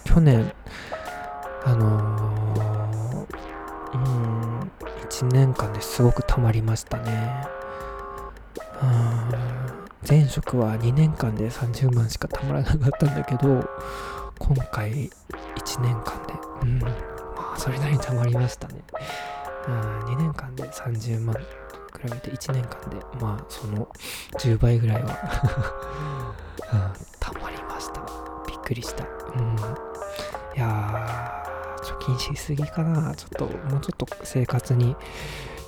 [0.03, 0.51] 去年、
[1.65, 4.59] あのー、うん、
[5.09, 7.47] 1年間ですごく貯まりましたね。
[10.07, 13.69] 前職は2年間で30万しかたまらなかったんだけど、
[14.39, 16.33] 今回1年間で、
[16.63, 16.87] うん、ま
[17.53, 18.81] あそれなりにたまりましたね。
[19.67, 21.35] うん、2年間で30万
[22.01, 23.87] 比べて1年間で、まあその
[24.39, 25.09] 10倍ぐらいは、
[27.19, 28.01] たまりました。
[28.47, 29.03] びっくりした。
[29.03, 29.55] うん。
[30.55, 33.13] いやー、貯金しすぎかな。
[33.15, 34.95] ちょっと、もうちょっと生活に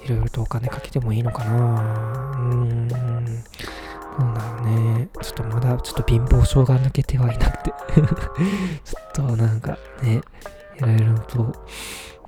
[0.04, 2.34] いろいろとお金かけてもいいのかな。
[2.38, 2.90] うん。
[2.90, 2.98] そ
[4.18, 5.10] うだよね。
[5.22, 7.74] ちょっとまだちょっと貧乏症が抜けてはいなくて
[8.84, 10.22] ちょっとなんかね、
[10.78, 11.54] いろいろと、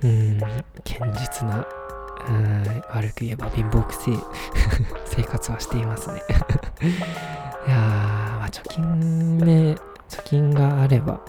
[0.02, 0.38] うん、
[0.84, 1.66] 堅実な、
[2.28, 4.14] うん、悪く言えば貧乏くせえ
[5.04, 6.22] 生活はしていますね
[7.66, 7.80] いやー、
[8.38, 9.76] まあ、貯金ね、
[10.08, 11.20] 貯金があれば、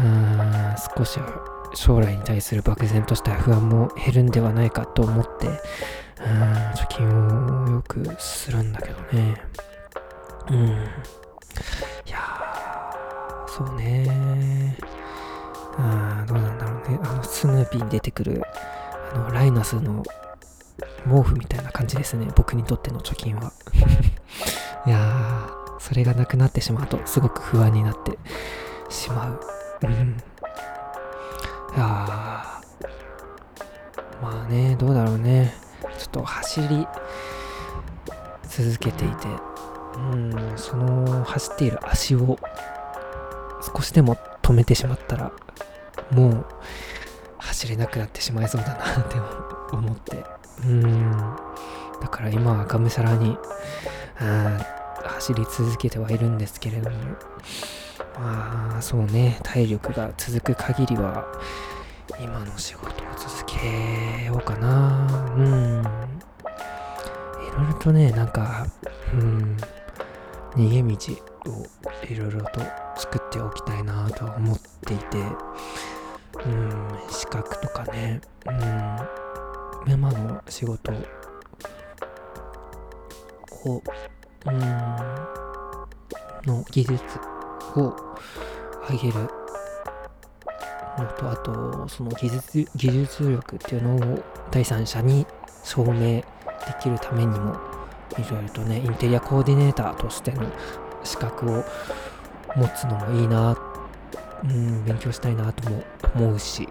[0.00, 1.26] うん、少しは
[1.74, 5.54] 将来に対する漠然とした不安も減るんではないかと思って、うん、
[6.74, 9.36] 貯金をよくするんだけどね。
[10.50, 10.66] うん。
[10.66, 10.70] い
[12.06, 14.76] やー、そうね
[15.78, 16.98] あどうなんだろうね。
[17.02, 18.42] あの、スヌーピーに出てくる、
[19.14, 20.02] の、ライナスの
[21.04, 22.28] 毛布みたいな感じですね。
[22.36, 23.52] 僕にとっての貯金は。
[24.86, 28.18] いやー、それがなくなってしまうと、すごく不安になって
[28.88, 29.40] しまう。
[29.82, 29.90] うん。
[31.74, 32.52] いやー、
[34.22, 35.54] まあね、どうだろうね。
[35.98, 36.86] ちょっと走り
[38.48, 39.26] 続けていて、
[39.96, 42.38] うん、その走っている足を
[43.74, 45.32] 少しでも止めてしまったら、
[46.10, 46.46] もう
[47.42, 49.16] 走れなくなってしまいそうだなって
[49.72, 50.24] 思って、
[50.64, 51.12] うん、
[52.00, 53.36] だから今はがむしゃらに、
[55.02, 56.96] 走り続けてはいるんですけれども、
[58.18, 61.26] まあ、そうね、体力が続く限りは、
[62.20, 65.34] 今の仕事を続けようかな。
[65.36, 65.82] うん。
[67.42, 68.66] いろいろとね、なんか、
[69.12, 69.56] うん、
[70.54, 70.96] 逃げ道
[71.50, 71.66] を
[72.08, 72.60] いろいろと
[72.96, 75.18] 作っておきたいなと思っていて、
[76.46, 78.20] うん、資格とかね、
[79.86, 80.92] うん、今の仕事。
[83.64, 83.82] を、
[84.46, 84.58] うん、
[86.46, 86.96] の技術
[87.76, 87.94] を
[88.90, 89.28] 上げる。
[90.98, 95.26] のと、あと、その技術、技術力っていうのを第三者に
[95.64, 96.24] 証明で
[96.82, 97.56] きるためにも、
[98.18, 100.42] いろいろとね、インテリアコーディネーターとしての
[101.02, 101.64] 資格を
[102.56, 103.56] 持つのもいいな、
[104.44, 105.82] うん、勉強したいなとも
[106.14, 106.68] 思うし、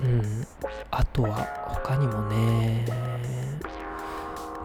[0.00, 0.46] うん、
[0.90, 2.84] あとは他にもね、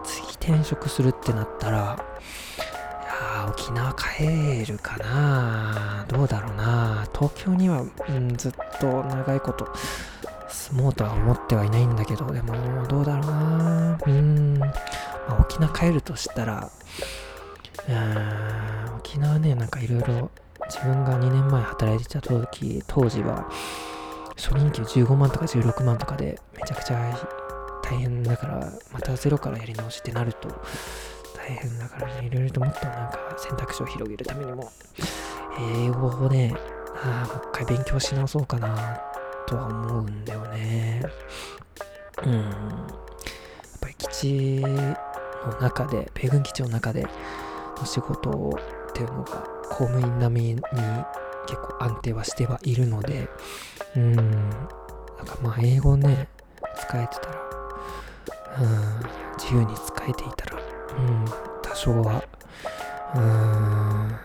[0.04, 2.04] 次転職するってなったら、
[3.48, 6.04] 沖縄帰るかな。
[6.08, 7.06] どうだろうな。
[7.14, 9.68] 東京には、うん、ずっと長いこと
[10.48, 13.98] 住もうとは思ってはいないんだけど、でもどうだろうな。
[14.06, 14.66] うん、ま
[15.28, 16.70] あ、沖縄帰るとしたら、
[17.88, 20.30] うん、沖縄ね、なんかいろいろ
[20.68, 23.48] 自分が2年前働いてた時、当時は
[24.36, 27.18] 初任給15万とか16万とかでめちゃくちゃ
[27.82, 30.48] 大変だから、またゼロからやり直しってなると、
[31.36, 34.70] 大変だから、いろいろともっとなんか選択肢を広げるためにも、
[35.84, 36.54] 英語をね、
[37.04, 39.00] あもう一回勉強し直そうかな
[39.46, 41.02] とは思うんだよね。
[42.24, 42.32] うん。
[42.32, 42.52] やっ
[43.80, 44.96] ぱり基地の
[45.60, 47.06] 中で、米軍基地の中で
[47.76, 48.30] の仕事
[48.90, 50.62] っていうのが公務員並みに
[51.46, 53.28] 結構安定はしてはいるので、
[53.96, 54.14] うん。
[54.14, 54.26] なん
[55.26, 56.28] かまあ英語ね、
[56.76, 57.42] 使えてたら、
[58.60, 59.02] うん、
[59.38, 60.62] 自由に使えていたら
[60.98, 61.24] うん、
[61.62, 62.22] 多少は、
[63.14, 64.16] うん、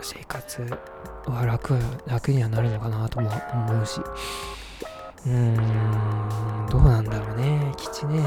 [0.00, 0.62] 生活
[1.26, 4.00] は楽、楽にはなるのかなとも思うし、
[5.26, 5.56] うん、
[6.70, 8.22] どうなんだろうね、基地ね。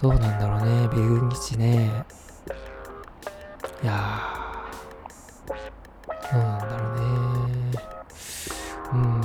[0.00, 2.04] どうなんだろうね、米軍基地ね。
[3.82, 7.25] いやー、どうなんだろうね。
[8.92, 9.20] うん。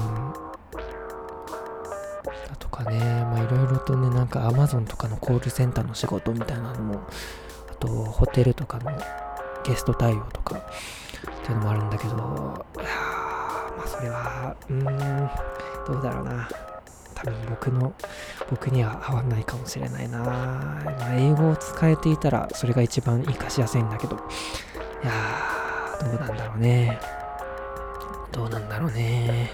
[2.47, 7.01] だとかね、まあいろいろとね、なんか Amazon とかのコールセンターの仕事みたいなのも、
[7.69, 8.91] あとホテルとかの
[9.63, 10.61] ゲスト対応とかっ
[11.45, 12.15] ていうのもあるんだけど、いや、
[13.77, 14.83] まあそれは、うーん、
[15.93, 16.49] どうだろうな。
[17.13, 17.93] 多分僕の、
[18.49, 20.19] 僕には合わないかもしれないな。
[20.19, 24.19] まあ、英語を使えていたらそれが一番活かしやすいんだけど、い
[25.05, 26.99] やー、どうなんだろうね。
[28.31, 29.51] どうなんだろうね。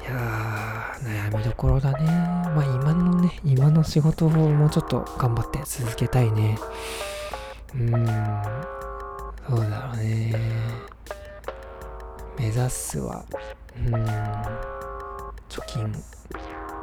[0.00, 2.04] いやー、悩みどころだね。
[2.06, 6.58] まあ今のね、今の仕事をもうちょっと頑張って続けたいね。
[7.74, 8.06] うーん、
[9.48, 10.34] そうだろうね。
[12.38, 13.24] 目指すは、
[13.76, 14.04] うーん、
[15.48, 15.92] 貯金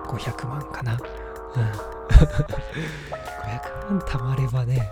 [0.07, 0.93] 500万かな。
[0.93, 0.99] うん。
[2.11, 4.91] 500万貯まればね、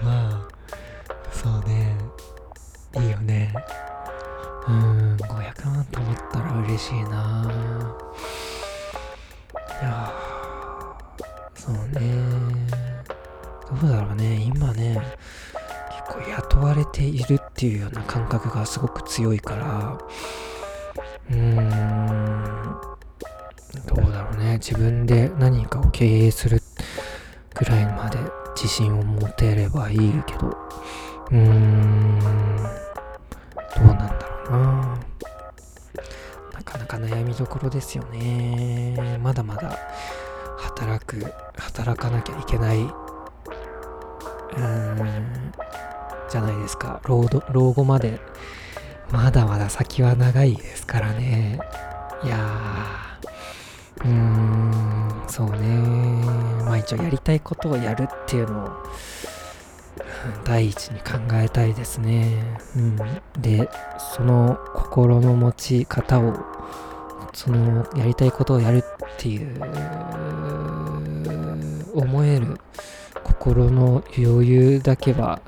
[0.00, 0.48] まあ、
[1.32, 1.94] そうね、
[2.94, 3.52] いいよね。
[4.68, 7.52] うーん、500万と思ったら嬉しいな。
[9.80, 10.12] いや
[11.54, 12.00] そうね。
[13.80, 14.42] どうだろうね。
[14.42, 15.00] 今ね
[16.06, 19.98] 結構雇われているっていうような感覚がすごく強いから。
[21.30, 22.76] うーん。
[23.86, 24.54] どうだろうね。
[24.54, 26.62] 自分で何かを経営する
[27.54, 28.18] ぐらいまで
[28.56, 30.48] 自信を持てればいいけど。
[30.48, 32.85] うーん。
[34.50, 35.00] なん。
[36.54, 39.18] なかなか悩みどころですよね。
[39.22, 39.78] まだまだ
[40.58, 45.52] 働く働かなきゃいけないうーん
[46.30, 47.00] じゃないですか。
[47.04, 48.18] 老老後まで
[49.10, 51.60] まだまだ先は長いですからね。
[52.24, 55.56] いやーうーんそうね。
[56.64, 58.68] まあ一応やりたいことをやるっていうのを
[60.44, 62.58] 第一に考えたいですね。
[62.76, 62.96] うん、
[63.40, 63.68] で、
[64.14, 66.34] その心の持ち方を、
[67.32, 68.82] そのやりたいことをやるっ
[69.18, 69.60] ていう
[71.94, 72.58] 思える
[73.22, 75.40] 心の余裕だけは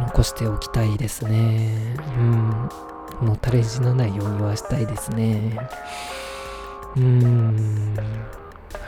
[0.00, 1.96] 残しておきたいですね。
[2.18, 2.68] うん。
[3.26, 5.58] もたれ死なないようにはしたいですね。
[6.96, 7.94] うん。
[7.94, 8.02] な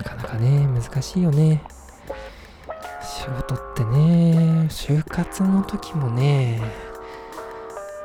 [0.05, 1.63] かなかね、難しいよね。
[3.25, 6.61] 仕事ってね、就活の時もね、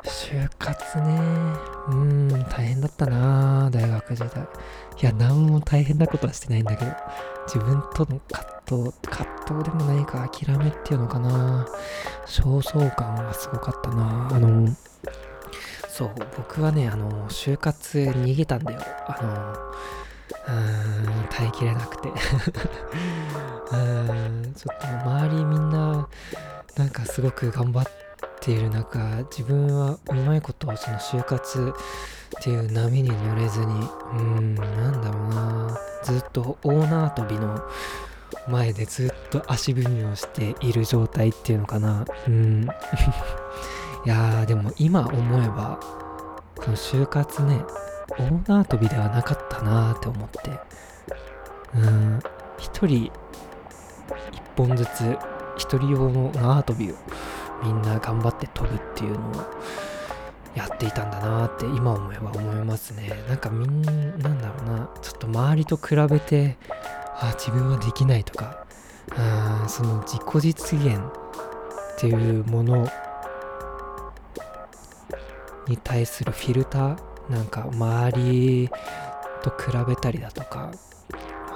[0.06, 1.20] 就活ね、
[1.90, 4.30] うん、大変だったな大学時代。
[5.02, 6.92] いや、何も大変なことはしてないんだけど、
[7.48, 11.68] 自分との葛藤、葛藤でもないか、諦めっていうのかな
[12.26, 14.74] 焦燥感はすごかったなあの、
[15.90, 18.80] そう、僕はね、あの、就活逃げたんだよ。
[19.06, 19.70] あの、
[20.48, 22.10] うん耐えきれなくて。
[23.72, 26.08] うんちょっと周りみんな
[26.76, 27.84] なんかすごく頑張っ
[28.40, 28.98] ている中
[29.30, 31.74] 自分はうまいことその就活
[32.40, 33.66] っていう波に乗れずに
[34.14, 35.78] うんなんだろうな。
[36.04, 37.62] ずっと大縄跳びの
[38.48, 42.06] 前でずっと足踏みをしている状態っていうのかな。
[42.28, 42.68] うん。
[44.06, 45.78] いやでも今思えば
[46.62, 47.62] その就活ね
[48.18, 50.60] 大縄跳びではなかったなーって思って。
[51.76, 52.20] うん。
[52.58, 53.12] 一人
[54.32, 55.18] 一本ずつ
[55.58, 56.96] 一人用の縄跳びを
[57.64, 59.34] みんな頑張って飛ぶっていうのを
[60.56, 63.12] やっていたんだなって今思えば思いますね。
[63.28, 64.90] なんかみんななんだろうな。
[65.02, 66.58] ちょっと周りと比べて
[67.22, 68.66] あ自分はできないとか
[69.16, 71.02] あその自己実現っ
[71.98, 72.88] ていうもの
[75.68, 78.70] に対するフィルターなんか周り
[79.44, 80.72] と比べたりだとか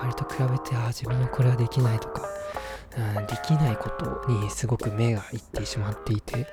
[0.02, 2.28] 周りと比べてああ自分はこれはできないとか、
[2.98, 6.48] うん、できないことにすごく目がいってしまっていて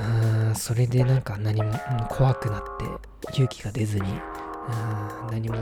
[0.00, 1.72] うんそれでなんか何も
[2.08, 5.56] 怖くなって勇気が出ずにうん何も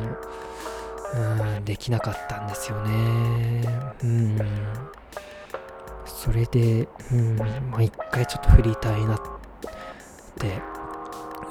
[1.14, 3.62] うんできなかったんですよね。
[4.02, 4.38] うん。
[6.04, 7.36] それでうん
[7.70, 9.20] まあ一回ちょっとフリーターになっ
[10.38, 10.60] て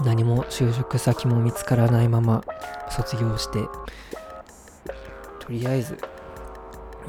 [0.04, 2.44] 何も就職先も見つからないまま
[2.90, 3.60] 卒業して
[5.40, 5.98] とりあえず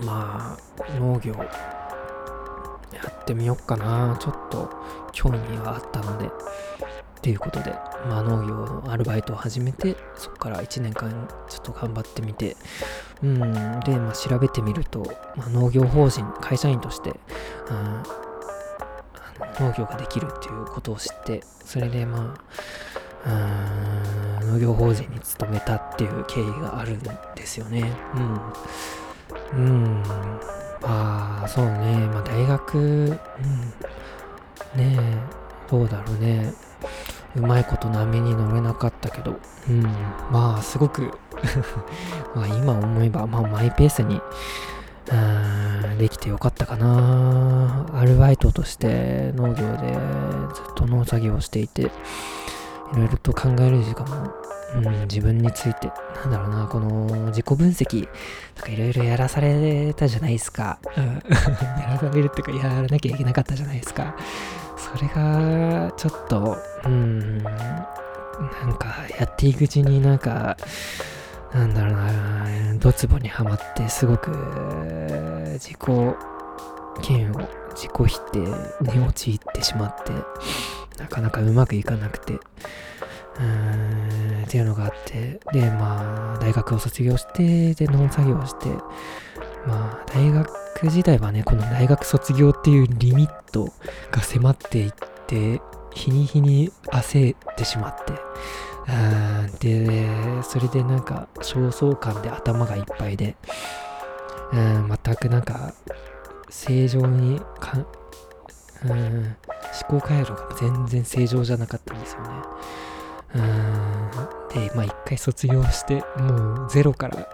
[0.05, 1.49] まあ農業や
[3.09, 4.17] ってみよっかな。
[4.21, 4.71] ちょっと
[5.13, 6.31] 興味があったのでっ
[7.23, 7.71] ていうことで、
[8.07, 12.57] まあ、農業のアルバイトを始めてそこから1年間ちょっと頑張ってみて
[13.23, 13.41] うん
[13.81, 15.01] で、まあ、調べてみると、
[15.35, 18.24] まあ、農業法人会社員として、うん
[19.61, 22.35] 農業ができるっていうことを知ってそれでま
[23.27, 27.01] あ農業法人に勤めたっていう経緯があるん
[27.35, 27.91] ですよね。
[29.55, 29.65] うん。
[29.67, 30.03] うん。
[30.83, 32.07] まあそうね。
[32.13, 33.11] まあ大学うん。
[33.11, 33.19] ね
[34.77, 35.17] え
[35.71, 36.53] どうだろうね。
[37.37, 39.83] うまいこと波に乗れなかったけどうん。
[40.31, 41.11] まあすごく
[42.37, 44.21] まあ今思えばまあマイペースに
[45.99, 47.87] できてよかったかな。
[47.93, 49.93] アルバイトとして農業で
[50.55, 51.87] ずっと農作業をしていてい
[52.97, 58.09] ろいろと考える時間も、うん、自分についてなんだろうなこの自己分析
[58.57, 64.15] なんかいろいろやらされたじゃないですか、うん、 やらされるっていうかやらなきゃいけなかったじゃないですか。
[64.77, 67.51] それがちょっとうんな
[68.67, 70.57] んかやっていくうちになんか
[71.55, 74.31] なんだろうな、ドツボにはまってすごく
[75.55, 75.79] 自己
[77.09, 78.41] 嫌悪、自己否定
[78.99, 80.13] に陥ってしまって、
[80.99, 82.39] なかなかうまくいかなくて、
[83.39, 88.69] うん、っていうのがあって、で、まあ、大学を卒業して、で、農作業をして、
[89.67, 93.73] まあ、大学時代はね、この大学卒業っていうリミット
[94.11, 94.93] が迫っていっ
[95.27, 95.61] て、
[95.93, 98.13] 日に日に焦ってしまって、
[99.61, 103.37] で、それでなんか焦燥感で頭がいっぱいで、
[104.53, 105.73] うん、全くなんか
[106.51, 107.79] 正常にか、
[108.85, 109.37] うん、
[109.91, 112.29] 思考回路が全然正常じゃなかったんですよね。
[113.35, 117.29] うん、で、まあ一回卒業して、もうゼロから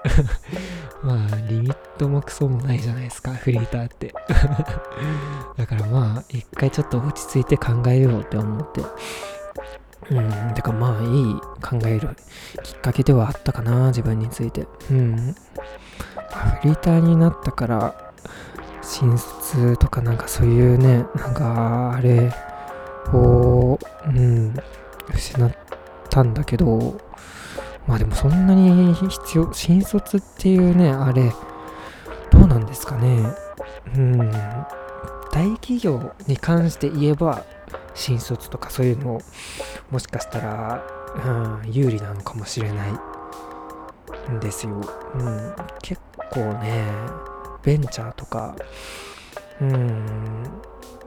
[1.03, 4.15] まあリミットもクソもないじゃないですか、フリーターって。
[5.59, 8.81] だからまあ一回ちょっと落ち着いて考えようって思って、
[10.11, 12.17] うん、てかまあいい考える
[12.63, 14.67] きっかけではあったかな、自分について。
[14.91, 15.35] うん。
[16.63, 18.13] フリーターになったから、
[18.83, 22.33] 新卒とかなんかそういうね、なんかあれ
[23.13, 24.55] を、うん、
[25.15, 25.51] 失っ
[26.09, 27.01] たんだけど、
[27.87, 31.33] まあでもそんなに必要、新卒っていうね、あれ、
[32.31, 33.25] どうなんですかね。
[33.97, 34.19] うん。
[35.33, 37.45] 大企業に関して言えば、
[37.95, 39.21] 新卒とかそういうの
[39.91, 40.85] もしかしたら、
[41.65, 42.93] うん、有利なのかもしれない
[44.33, 44.73] んですよ。
[44.73, 46.01] うん、結
[46.31, 46.87] 構ね、
[47.63, 48.55] ベンチャーとか、
[49.61, 50.45] うん、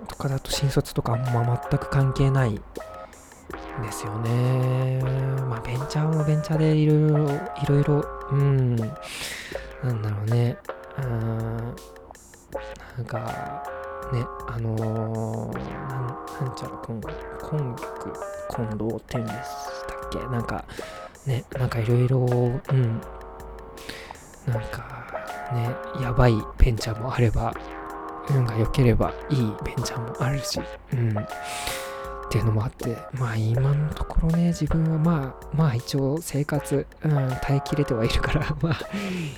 [0.08, 2.60] とかだと新卒とかま全く関係ない
[3.82, 5.02] ですよね。
[5.50, 10.58] まあ、ベンチャーもベンチャーでいろいろ、いろいろ、うん、なんだろうね。
[11.00, 11.58] うん、
[12.98, 13.64] なんか、
[14.12, 16.08] ね、あのー、なん
[16.46, 17.00] なんちゃら今
[17.42, 18.14] 今曲
[18.50, 19.36] 近藤天でし
[19.88, 20.18] たっけ？
[20.30, 20.66] なんか、
[21.26, 23.02] ね、なんかいろいろ、うん、
[24.48, 24.84] なんか
[25.54, 25.70] ね、
[26.02, 27.54] やばいベンチャーもあれば、
[28.30, 30.60] 運が良ければいいベンチャーもあるし、
[30.94, 31.18] うん。
[31.18, 31.26] っ
[32.26, 37.12] っていうのもあってまあ今のところね自分はまあまあ一応生活、うん、
[37.44, 38.80] 耐えきれてはいるから まあ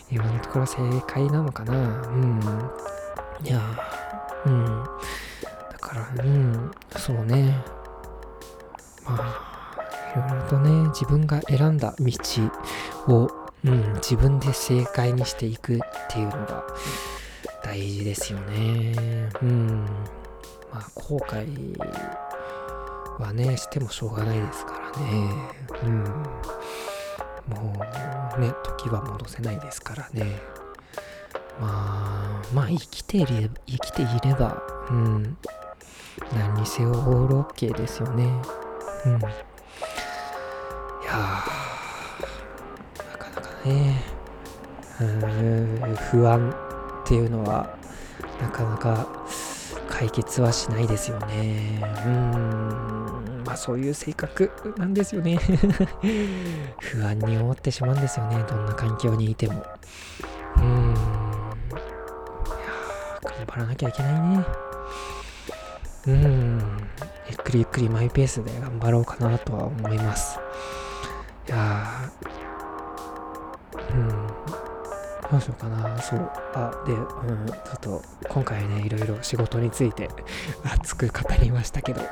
[0.10, 1.74] 今のところ正解なのかな？
[1.74, 1.78] う
[2.12, 2.40] ん。
[3.44, 3.60] いや
[4.46, 4.84] うん。
[5.72, 6.72] だからうん。
[6.98, 7.64] そうね。
[9.06, 9.56] まあ
[10.16, 12.12] いろいろとね自分が選んだ道
[13.14, 13.30] を、
[13.64, 15.80] うん、自分で正解にしていくっ
[16.10, 16.64] ていうのが
[17.64, 19.30] 大事ですよね。
[19.42, 19.86] うん。
[20.72, 21.78] まあ後悔
[23.20, 25.30] はねしてもしょうがないですからね。
[25.84, 26.04] うん。
[27.48, 27.74] も
[28.38, 30.55] うね時は戻せないですからね。
[31.60, 35.38] まあまあ生きていれば生きていればうん。
[36.34, 38.26] 何にせよオールオッケーですよね。
[39.06, 39.12] うん。
[39.12, 39.20] いや
[42.98, 44.02] なかなかね
[45.02, 46.50] うん不安
[47.04, 47.78] っていうのは
[48.42, 49.08] なかなか
[49.88, 51.82] 解決はしないですよね。
[52.06, 53.44] うん。
[53.46, 55.38] まあそういう性格なんですよね。
[56.80, 58.44] 不安に思ってしまうんですよね。
[58.48, 59.64] どんな環境にいても。
[60.58, 61.15] うん。
[63.46, 64.46] 頑張らなきゃいけないね。
[66.08, 66.60] うん。
[67.30, 70.40] ゆっくりゆっくりマイペースで頑張ろうかなとは思います。
[71.48, 72.12] いや
[73.92, 74.10] うん。
[75.32, 76.02] どうしようかな。
[76.02, 76.32] そう。
[76.54, 77.46] あでうん。
[77.48, 80.10] ちょっと今回ねいろいろ仕事について
[80.66, 82.02] 熱く語りましたけど。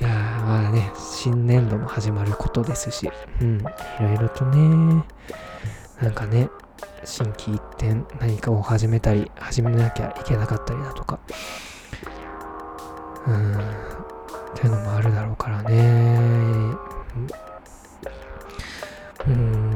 [0.00, 0.08] いや
[0.44, 3.10] まあね新年度も始まることですし。
[3.40, 3.60] うん。
[3.60, 3.62] い
[4.00, 5.04] ろいろとね。
[6.02, 6.48] なんかね
[7.04, 11.18] 心機一転何かを始めたり始めなきゃいけなかったりだとか。
[13.26, 13.54] うん。
[13.54, 13.58] っ
[14.54, 16.74] ていうのもあるだろうからね。
[19.26, 19.70] うん。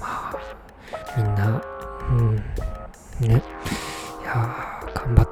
[0.00, 0.36] まあ
[1.16, 1.62] みんな
[2.10, 2.36] うん。
[3.20, 3.42] ね。
[4.20, 5.28] いや頑張っ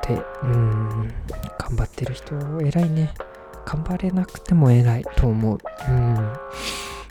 [0.00, 1.08] てうん。
[1.58, 3.14] 頑張ってる人偉いね。
[3.64, 5.58] 頑張れなくても偉いと思う。
[5.88, 6.32] うん。
[6.32, 6.36] っ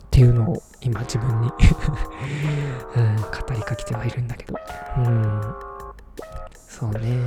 [0.09, 1.51] ていうのを今自分に。
[2.95, 4.55] うん、語りかけてはいるんだけど。
[4.97, 5.55] うん。
[6.53, 7.17] そうね。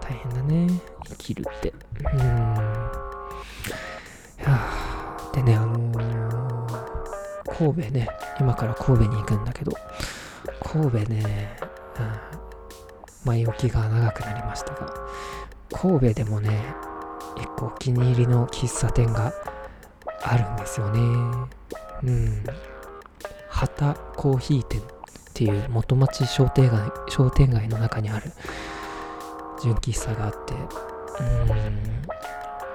[0.00, 0.80] 大変だね。
[1.08, 1.72] 生きるって。
[2.12, 2.20] うん。
[4.40, 4.58] いや
[5.32, 8.08] でねあのー、神戸ね。
[8.40, 9.72] 今から神戸に行くんだけど。
[10.64, 11.56] 神戸ね、
[11.98, 12.12] うん、
[13.24, 14.92] 前置きが長くなりましたが。
[15.72, 16.62] 神戸でもね
[17.36, 19.32] 一個お気に入りの喫茶店が
[20.22, 21.00] あるんですよね
[22.04, 22.44] うん。
[23.48, 24.84] 旗コーヒー店っ
[25.34, 28.32] ていう元町商店街商店街の中にある
[29.62, 31.48] 純喫茶があってうん。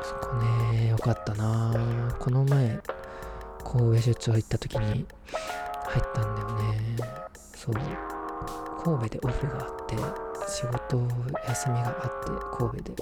[0.03, 0.35] そこ
[0.71, 1.73] ねよかったな。
[2.19, 2.79] この前
[3.63, 5.05] 神戸出張行った時に入っ
[6.13, 6.97] たんだよね。
[7.55, 7.75] そう。
[8.83, 9.95] 神戸でオフがあって
[10.49, 10.97] 仕事
[11.47, 12.95] 休みがあって神戸で。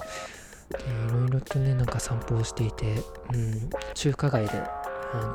[0.68, 2.96] でいろいろとねなんか散歩をしていて、
[3.32, 4.62] うん、中華街で、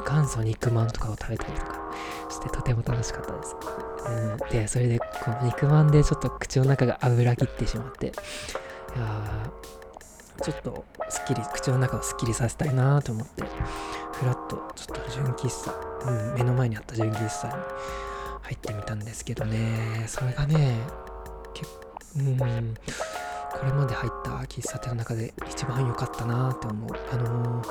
[0.05, 1.93] 元祖肉まんとかを食べたりとか
[2.29, 3.55] してとても楽しかったです、
[4.07, 8.07] うん、でそれでこの肉まんでちょっと口の中が油切ってしまって。
[8.07, 8.09] い
[8.99, 9.51] や
[10.43, 13.43] ちょっとすっきり口の中をすっきりさせたいなと思って
[14.13, 15.71] ふらっとちょっと純喫茶、
[16.09, 17.53] うん、目の前にあった純喫茶に
[18.41, 20.03] 入ってみたんですけどね。
[20.07, 20.79] それがね
[21.53, 21.69] 結
[22.17, 22.45] うんこ
[23.65, 26.89] れまで入った喫茶店の中で一番良かったなって思う。
[27.11, 27.67] あのー、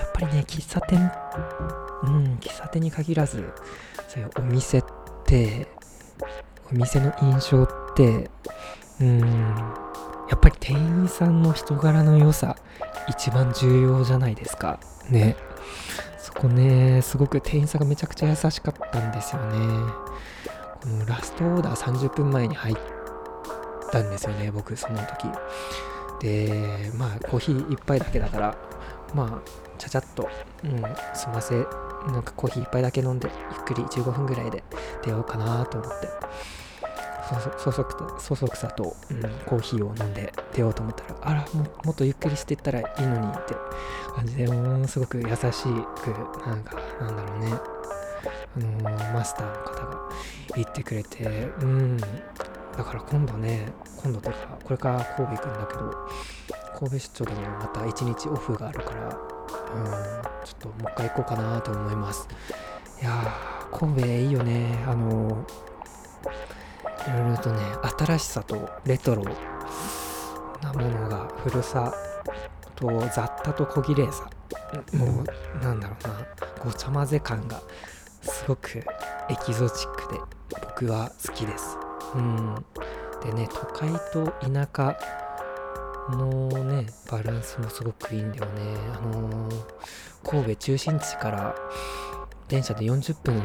[0.00, 1.12] やっぱりね喫茶店。
[2.02, 3.52] うん喫茶店に限らず
[4.08, 4.84] そういうお店っ
[5.26, 5.68] て
[6.72, 8.30] お店の印象って
[9.00, 12.56] うんやっぱり店員さんの人柄の良さ
[13.08, 14.80] 一番重要じゃないですか。
[15.10, 15.36] ね。
[16.18, 19.58] そこねすごく店員さんがめちゃくちゃ優しかったんですよね。
[20.82, 22.76] このラストオーダー30分前に入っ
[23.92, 25.28] たんですよね僕その時。
[26.20, 28.56] でまあコーヒー1杯だけだから
[29.14, 30.28] まあちゃちゃっと、
[30.64, 30.82] うん、
[31.14, 31.54] 済ませ
[32.06, 34.62] なんかコーヒー1杯だけ飲んでゆっくり15分ぐらいで
[35.02, 36.08] 出ようかなと思って。
[37.60, 37.84] そそ
[38.18, 43.54] そそくさと、うん、コーヒーを飲んで出ようと思ったらあらももっとゆっくりしていったらいいのにって
[44.16, 46.10] 感じでものすごく優しく
[46.44, 47.52] なんかなんだろうね。
[48.56, 50.00] あのー、マスターの方が
[50.56, 51.24] 言ってくれて
[51.60, 51.96] うん。
[52.76, 53.66] だから今度ね
[54.02, 56.08] 今度とかこれから神戸行くんだけど
[56.78, 59.29] 神戸出張でもまた一日オフがあるから
[59.74, 59.84] うん
[60.44, 62.28] ちょっともう一回行こうかなと思います。
[63.00, 64.84] いやー神戸いいよね。
[64.86, 65.46] あの
[67.06, 67.60] いろいろとね
[67.98, 69.24] 新しさとレトロ
[70.62, 71.94] なものが古さ
[72.74, 74.28] と雑多と小綺麗さ。
[74.92, 76.14] もうなんだろうな。
[76.64, 77.60] ごちゃ混ぜ感が
[78.22, 78.84] すごくエ
[79.44, 80.20] キゾチックで
[80.60, 81.78] 僕は好きです。
[82.14, 82.54] うん。
[83.24, 84.96] でね都会と田舎
[86.10, 88.62] のねバランスもすごくいいんだよね。
[88.94, 89.64] あのー、
[90.24, 91.54] 神戸中心地から
[92.48, 93.36] 電車で40分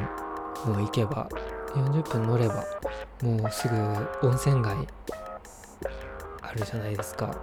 [0.73, 1.29] も行けば
[1.73, 2.65] 40分乗れば
[3.21, 3.75] もうすぐ
[4.27, 4.75] 温泉街
[6.41, 7.35] あるじゃないですか、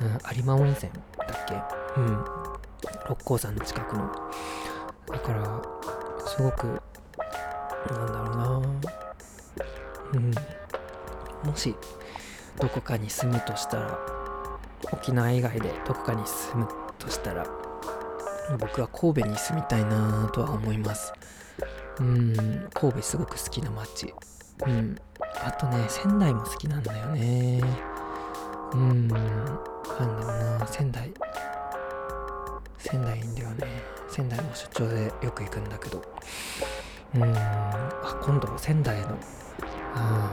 [0.00, 2.00] うん、有馬温泉だっけ？
[2.00, 2.24] うん。
[3.08, 4.10] 六甲山の近くの。
[5.08, 5.62] だから
[6.26, 8.80] すごくなんだろうな。
[10.14, 10.30] うん。
[11.44, 11.74] もし
[12.58, 13.98] どこかに住むとしたら
[14.92, 16.68] 沖縄以外でどこかに住む
[16.98, 17.46] としたら
[18.58, 21.12] 僕は神戸に住みたいなとは思います。
[22.00, 24.12] うん神戸すごく好きな街。
[24.66, 24.96] うん
[25.44, 27.60] あとね仙台も好きなんだよね。
[28.72, 30.66] うんなんだろうな。
[30.66, 31.12] 仙台。
[32.78, 33.66] 仙台いいんだよね。
[34.08, 36.02] 仙台の出張でよく行くんだけど。
[37.14, 39.18] うんあ今度仙台の
[39.94, 40.32] あ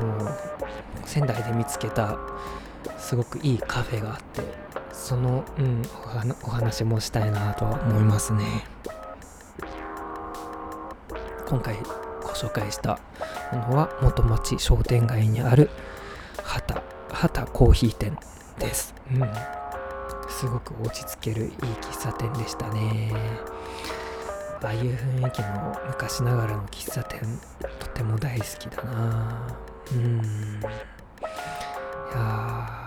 [0.00, 0.30] の
[1.06, 2.18] 仙台で見つけた
[2.96, 4.42] すごくいいカフェがあって
[4.92, 5.82] その、うん、
[6.44, 8.44] お話もしたいなとは思いますね。
[11.48, 11.76] 今回
[12.22, 12.98] ご紹介した
[13.52, 15.70] のは元町商店街にある
[16.42, 18.18] 畑畑コーヒー店
[18.58, 19.26] です、うん、
[20.28, 23.12] すごく落ち着けるいい喫茶店でしたね。
[24.62, 27.20] ああいう雰囲気の昔ながらの喫茶店
[27.78, 29.56] とても大好きだな。
[29.92, 30.22] うん。
[32.10, 32.84] いやあ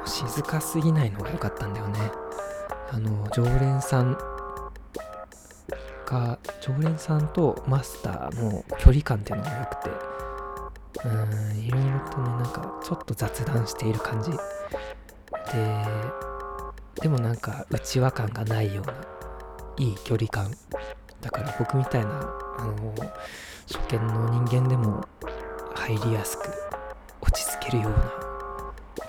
[0.00, 1.98] の静かすぎないのが良かったんだよね。
[2.92, 4.16] あの常連さん
[6.06, 9.90] が常連さんとマスターの距離感っていうのが良くて
[11.04, 11.08] う
[11.54, 14.30] んいろいろとねなんかちょっと雑談している感じ。
[14.30, 14.36] で
[17.02, 18.94] でもなんか内輪感がないような
[19.78, 20.50] いい距離感。
[21.20, 22.10] だから僕みたいな
[22.58, 22.94] あの
[23.66, 25.04] 初見の人間でも
[25.74, 26.48] 入りやすく
[27.66, 28.12] けるような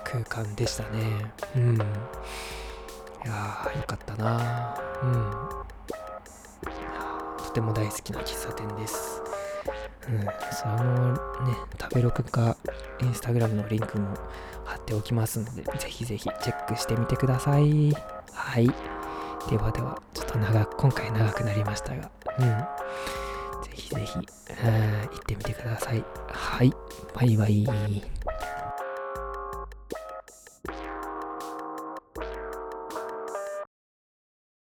[0.04, 1.78] 空間でしたねうんい
[3.26, 5.30] やーよかったなうん
[7.38, 9.22] とても大好きな喫茶店です
[10.08, 10.20] うん、
[10.52, 11.18] そのね、
[11.78, 12.56] 食べログか
[13.02, 14.16] インスタグラムのリンクも
[14.64, 17.92] 貼っておきますので、ぜひぜひチェックしてみてください。
[18.32, 18.70] はい。
[19.50, 22.46] ではでは、ちょっと長く、今回長くなりましたが、うん。
[23.64, 26.02] ぜひぜひ、行ってみてください。
[26.28, 26.72] はい。
[27.14, 28.17] バイバイ。